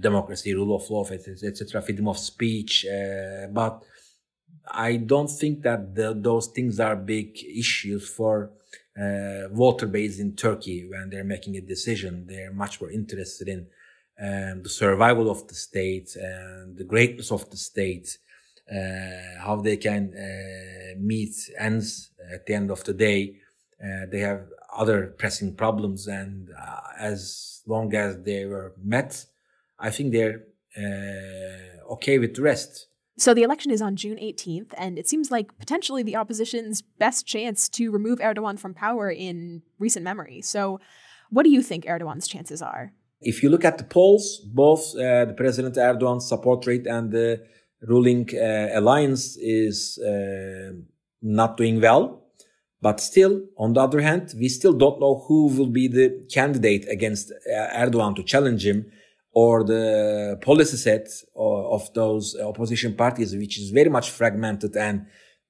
democracy, 0.00 0.54
rule 0.54 0.76
of 0.76 0.88
law, 0.90 1.04
etc., 1.10 1.82
freedom 1.82 2.08
of 2.08 2.18
speech. 2.18 2.86
Uh, 2.86 3.46
but 3.50 3.82
I 4.70 4.96
don't 4.96 5.28
think 5.28 5.62
that 5.62 5.94
the, 5.94 6.14
those 6.14 6.48
things 6.48 6.78
are 6.80 6.96
big 6.96 7.38
issues 7.44 8.08
for 8.08 8.50
uh, 8.98 9.48
voter 9.52 9.86
base 9.86 10.18
in 10.18 10.34
Turkey 10.34 10.88
when 10.88 11.10
they're 11.10 11.24
making 11.24 11.56
a 11.56 11.60
decision. 11.60 12.26
They're 12.26 12.52
much 12.52 12.80
more 12.80 12.90
interested 12.90 13.48
in 13.48 13.66
um, 14.20 14.62
the 14.62 14.68
survival 14.68 15.30
of 15.30 15.46
the 15.46 15.54
state 15.54 16.16
and 16.16 16.76
the 16.76 16.84
greatness 16.84 17.30
of 17.30 17.48
the 17.50 17.56
state, 17.56 18.18
uh, 18.70 19.40
how 19.40 19.60
they 19.62 19.76
can 19.76 20.12
uh, 20.14 20.98
meet 20.98 21.34
ends 21.56 22.10
at 22.32 22.44
the 22.46 22.54
end 22.54 22.70
of 22.70 22.82
the 22.84 22.94
day. 22.94 23.36
Uh, 23.82 24.06
they 24.10 24.18
have 24.18 24.48
other 24.76 25.14
pressing 25.18 25.54
problems, 25.54 26.08
and 26.08 26.50
uh, 26.50 26.80
as 26.98 27.62
long 27.66 27.94
as 27.94 28.18
they 28.22 28.44
were 28.44 28.74
met, 28.82 29.24
I 29.78 29.90
think 29.90 30.12
they're 30.12 30.42
okay 31.88 32.18
with 32.18 32.34
the 32.34 32.42
rest. 32.42 32.87
So 33.18 33.34
the 33.34 33.42
election 33.42 33.72
is 33.72 33.82
on 33.82 33.96
June 33.96 34.16
18th, 34.16 34.72
and 34.76 34.96
it 34.96 35.08
seems 35.08 35.32
like 35.32 35.58
potentially 35.58 36.04
the 36.04 36.14
opposition's 36.14 36.82
best 36.82 37.26
chance 37.26 37.68
to 37.70 37.90
remove 37.90 38.20
Erdogan 38.20 38.58
from 38.60 38.74
power 38.74 39.10
in 39.10 39.62
recent 39.80 40.04
memory. 40.04 40.40
So, 40.40 40.78
what 41.30 41.42
do 41.42 41.50
you 41.50 41.60
think 41.60 41.84
Erdogan's 41.84 42.28
chances 42.28 42.62
are? 42.62 42.92
If 43.20 43.42
you 43.42 43.50
look 43.50 43.64
at 43.64 43.76
the 43.76 43.84
polls, 43.84 44.38
both 44.46 44.94
uh, 44.94 45.24
the 45.24 45.34
President 45.36 45.74
Erdogan's 45.74 46.28
support 46.28 46.64
rate 46.64 46.86
and 46.86 47.10
the 47.10 47.44
ruling 47.82 48.28
uh, 48.34 48.68
alliance 48.72 49.36
is 49.36 49.98
uh, 49.98 50.72
not 51.20 51.56
doing 51.56 51.80
well. 51.80 52.22
But 52.80 53.00
still, 53.00 53.42
on 53.56 53.72
the 53.72 53.80
other 53.80 54.00
hand, 54.00 54.32
we 54.38 54.48
still 54.48 54.72
don't 54.72 55.00
know 55.00 55.24
who 55.26 55.48
will 55.48 55.70
be 55.70 55.88
the 55.88 56.24
candidate 56.32 56.86
against 56.88 57.32
uh, 57.32 57.76
Erdogan 57.76 58.14
to 58.14 58.22
challenge 58.22 58.64
him 58.64 58.92
or 59.40 59.62
the 59.62 59.86
policy 60.50 60.78
set 60.88 61.06
of 61.36 61.82
those 61.94 62.26
opposition 62.52 62.92
parties, 63.02 63.30
which 63.42 63.56
is 63.62 63.68
very 63.70 63.90
much 63.96 64.10
fragmented 64.10 64.74
and 64.76 65.06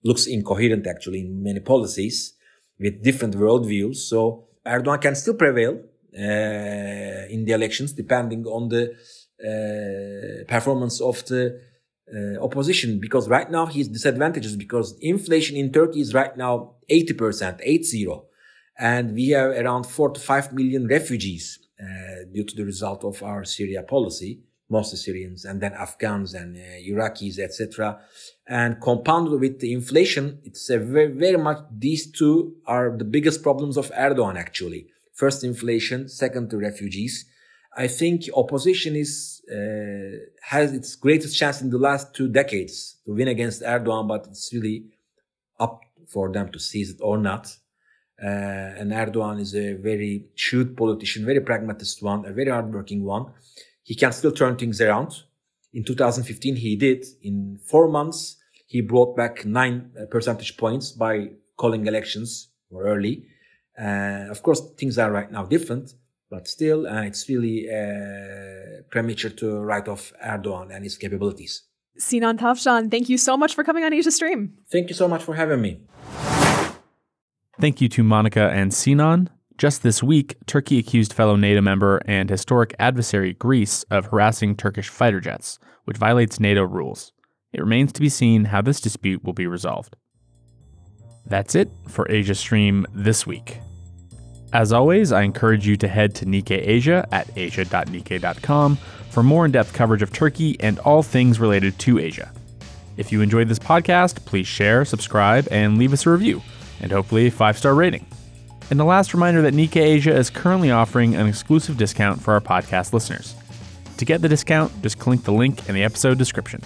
looks 0.09 0.27
incoherent 0.27 0.87
actually 0.87 1.21
in 1.21 1.43
many 1.49 1.61
policies 1.61 2.17
with 2.79 3.03
different 3.09 3.35
worldviews. 3.43 3.97
So 4.13 4.19
Erdogan 4.67 5.01
can 5.01 5.15
still 5.15 5.39
prevail 5.45 5.75
uh, 6.27 7.35
in 7.35 7.41
the 7.47 7.53
elections 7.59 7.91
depending 8.03 8.45
on 8.57 8.69
the 8.75 8.85
uh, 9.49 10.45
performance 10.55 11.01
of 11.01 11.17
the 11.31 11.43
uh, 12.15 12.45
opposition 12.47 13.01
because 13.01 13.25
right 13.37 13.51
now 13.51 13.65
he's 13.75 13.89
disadvantaged 13.89 14.59
because 14.59 14.89
inflation 15.01 15.57
in 15.57 15.73
Turkey 15.73 16.01
is 16.01 16.13
right 16.13 16.37
now 16.37 16.75
80%, 16.91 17.61
80. 17.63 18.07
And 18.79 19.15
we 19.15 19.29
have 19.31 19.51
around 19.63 19.85
4 19.85 20.11
to 20.11 20.21
5 20.21 20.53
million 20.53 20.87
refugees 20.87 21.59
uh, 21.81 22.25
due 22.33 22.45
to 22.45 22.57
the 22.57 22.65
result 22.65 23.05
of 23.05 23.23
our 23.23 23.45
Syria 23.45 23.83
policy, 23.83 24.41
mostly 24.69 24.99
Syrians 24.99 25.45
and 25.45 25.61
then 25.61 25.73
Afghans 25.73 26.35
and 26.35 26.57
uh, 26.57 26.61
Iraqis, 26.61 27.39
etc. 27.39 28.01
And 28.47 28.81
compounded 28.81 29.41
with 29.41 29.61
the 29.61 29.73
inflation, 29.73 30.41
it's 30.45 30.69
a 30.71 30.79
very, 30.79 31.13
very 31.13 31.39
much 31.39 31.59
these 31.71 32.11
two 32.11 32.57
are 32.67 32.97
the 32.97 33.05
biggest 33.05 33.43
problems 33.43 33.77
of 33.77 33.91
Erdogan 33.93 34.37
actually. 34.37 34.89
First 35.15 35.43
inflation, 35.45 36.09
second 36.09 36.51
the 36.51 36.59
refugees. 36.59 37.27
I 37.77 37.87
think 37.87 38.25
opposition 38.35 38.97
is 38.97 39.43
uh, 39.51 40.19
has 40.43 40.73
its 40.73 40.97
greatest 40.97 41.37
chance 41.39 41.63
in 41.63 41.71
the 41.71 41.79
last 41.79 42.15
two 42.15 42.29
decades 42.29 42.97
to 43.05 43.15
win 43.15 43.29
against 43.29 43.63
Erdogan, 43.63 44.09
but 44.09 44.27
it's 44.27 44.53
really 44.53 44.87
up 45.59 45.81
for 46.07 46.31
them 46.33 46.51
to 46.53 46.59
seize 46.59 46.91
it 46.91 46.99
or 47.01 47.19
not. 47.19 47.57
Uh, 48.21 48.81
and 48.81 48.91
Erdogan 48.91 49.41
is 49.41 49.55
a 49.55 49.75
very 49.75 50.27
shrewd 50.35 50.77
politician, 50.77 51.25
very 51.25 51.41
pragmatist 51.41 52.03
one, 52.03 52.25
a 52.27 52.33
very 52.33 52.51
hardworking 52.51 53.05
one. 53.05 53.27
He 53.83 53.95
can 53.95 54.13
still 54.13 54.33
turn 54.33 54.57
things 54.57 54.81
around. 54.81 55.23
In 55.73 55.85
2015, 55.85 56.57
he 56.57 56.77
did. 56.77 57.05
In 57.23 57.59
four 57.65 57.89
months, 57.89 58.37
he 58.67 58.81
brought 58.81 59.17
back 59.17 59.45
nine 59.45 59.91
uh, 59.97 60.07
percentage 60.07 60.57
points 60.57 60.93
by 60.93 61.31
calling 61.57 61.87
elections 61.87 62.49
more 62.71 62.85
early. 62.85 63.25
Uh, 63.79 64.27
of 64.31 64.43
course, 64.43 64.61
things 64.77 64.99
are 64.99 65.13
right 65.13 65.31
now 65.31 65.45
different, 65.45 65.95
but 66.31 66.49
still, 66.49 66.87
uh, 66.87 67.03
it's 67.03 67.29
really 67.29 67.69
uh, 67.71 68.83
premature 68.91 69.31
to 69.31 69.61
write 69.61 69.89
off 69.89 70.13
Erdogan 70.25 70.75
and 70.75 70.83
his 70.83 70.99
capabilities. 70.99 71.63
Sinan 71.97 72.37
Tavşan, 72.39 72.91
thank 72.91 73.09
you 73.09 73.19
so 73.19 73.37
much 73.37 73.55
for 73.55 73.65
coming 73.65 73.85
on 73.85 73.93
Asia 73.93 74.11
Stream. 74.11 74.53
Thank 74.71 74.89
you 74.89 74.95
so 74.95 75.09
much 75.09 75.23
for 75.23 75.35
having 75.35 75.61
me. 75.61 75.81
Thank 77.61 77.81
you 77.81 77.89
to 77.89 78.05
Monica 78.05 78.51
and 78.51 78.73
Sinan. 78.73 79.31
Just 79.57 79.83
this 79.83 80.01
week, 80.01 80.37
Turkey 80.47 80.79
accused 80.79 81.13
fellow 81.13 81.35
NATO 81.35 81.61
member 81.61 82.01
and 82.07 82.31
historic 82.31 82.73
adversary 82.79 83.35
Greece 83.35 83.83
of 83.91 84.07
harassing 84.07 84.55
Turkish 84.55 84.89
fighter 84.89 85.21
jets, 85.21 85.59
which 85.85 85.97
violates 85.97 86.39
NATO 86.39 86.63
rules. 86.63 87.11
It 87.53 87.61
remains 87.61 87.93
to 87.95 88.01
be 88.01 88.09
seen 88.09 88.45
how 88.45 88.63
this 88.63 88.81
dispute 88.81 89.25
will 89.25 89.33
be 89.33 89.49
resolved. 89.49 89.97
That's 91.27 91.57
it 91.57 91.69
for 91.89 92.09
Asia 92.09 92.37
Stream 92.37 92.87
this 92.95 93.27
week. 93.27 93.59
As 94.53 94.73
always, 94.73 95.11
I 95.11 95.23
encourage 95.23 95.67
you 95.67 95.77
to 95.79 95.89
head 95.89 96.15
to 96.17 96.27
Nikkei 96.27 96.65
Asia 96.65 97.09
at 97.11 97.29
asia.nikkei.com 97.37 98.77
for 99.11 99.25
more 99.25 99.45
in 99.45 99.51
depth 99.51 99.73
coverage 99.73 100.03
of 100.03 100.13
Turkey 100.13 100.57
and 100.61 100.79
all 100.81 101.03
things 101.03 101.41
related 101.41 101.77
to 101.81 101.99
Asia. 101.99 102.31
If 102.97 103.11
you 103.11 103.21
enjoyed 103.21 103.49
this 103.49 103.59
podcast, 103.59 104.25
please 104.27 104.47
share, 104.47 104.85
subscribe, 104.85 105.49
and 105.51 105.77
leave 105.77 105.93
us 105.93 106.07
a 106.07 106.11
review 106.11 106.41
and 106.81 106.93
hopefully 106.93 107.27
a 107.27 107.31
five 107.31 107.59
star 107.59 107.75
rating. 107.75 108.07
And 108.71 108.79
the 108.79 108.85
last 108.85 109.15
reminder 109.15 109.43
that 109.43 109.55
Nikkei 109.55 109.81
Asia 109.81 110.15
is 110.15 110.29
currently 110.31 110.71
offering 110.71 111.15
an 111.15 111.27
exclusive 111.27 111.77
discount 111.77 112.21
for 112.21 112.35
our 112.35 112.41
podcast 112.41 112.93
listeners. 112.93 113.35
To 113.97 114.05
get 114.05 114.21
the 114.23 114.29
discount, 114.29 114.83
just 114.83 114.99
click 114.99 115.23
the 115.23 115.33
link 115.33 115.69
in 115.69 115.75
the 115.75 115.85
episode 115.85 116.19
description. 116.19 116.63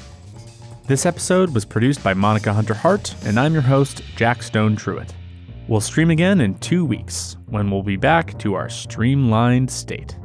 This 0.87 1.07
episode 1.07 1.55
was 1.55 1.64
produced 1.64 2.03
by 2.03 2.12
Monica 2.12 2.53
Hunter 2.53 2.75
Hart, 2.75 3.14
and 3.25 3.38
I'm 3.38 3.53
your 3.53 3.62
host, 3.62 4.03
Jack 4.16 4.42
Stone 4.42 4.77
Truitt. 4.77 5.12
We'll 5.68 5.81
stream 5.81 6.11
again 6.11 6.40
in 6.40 6.59
two 6.59 6.85
weeks 6.85 7.37
when 7.46 7.70
we'll 7.70 7.85
be 7.85 7.96
back 7.96 8.37
to 8.40 8.55
our 8.55 8.68
streamlined 8.68 9.70
state. 9.70 10.16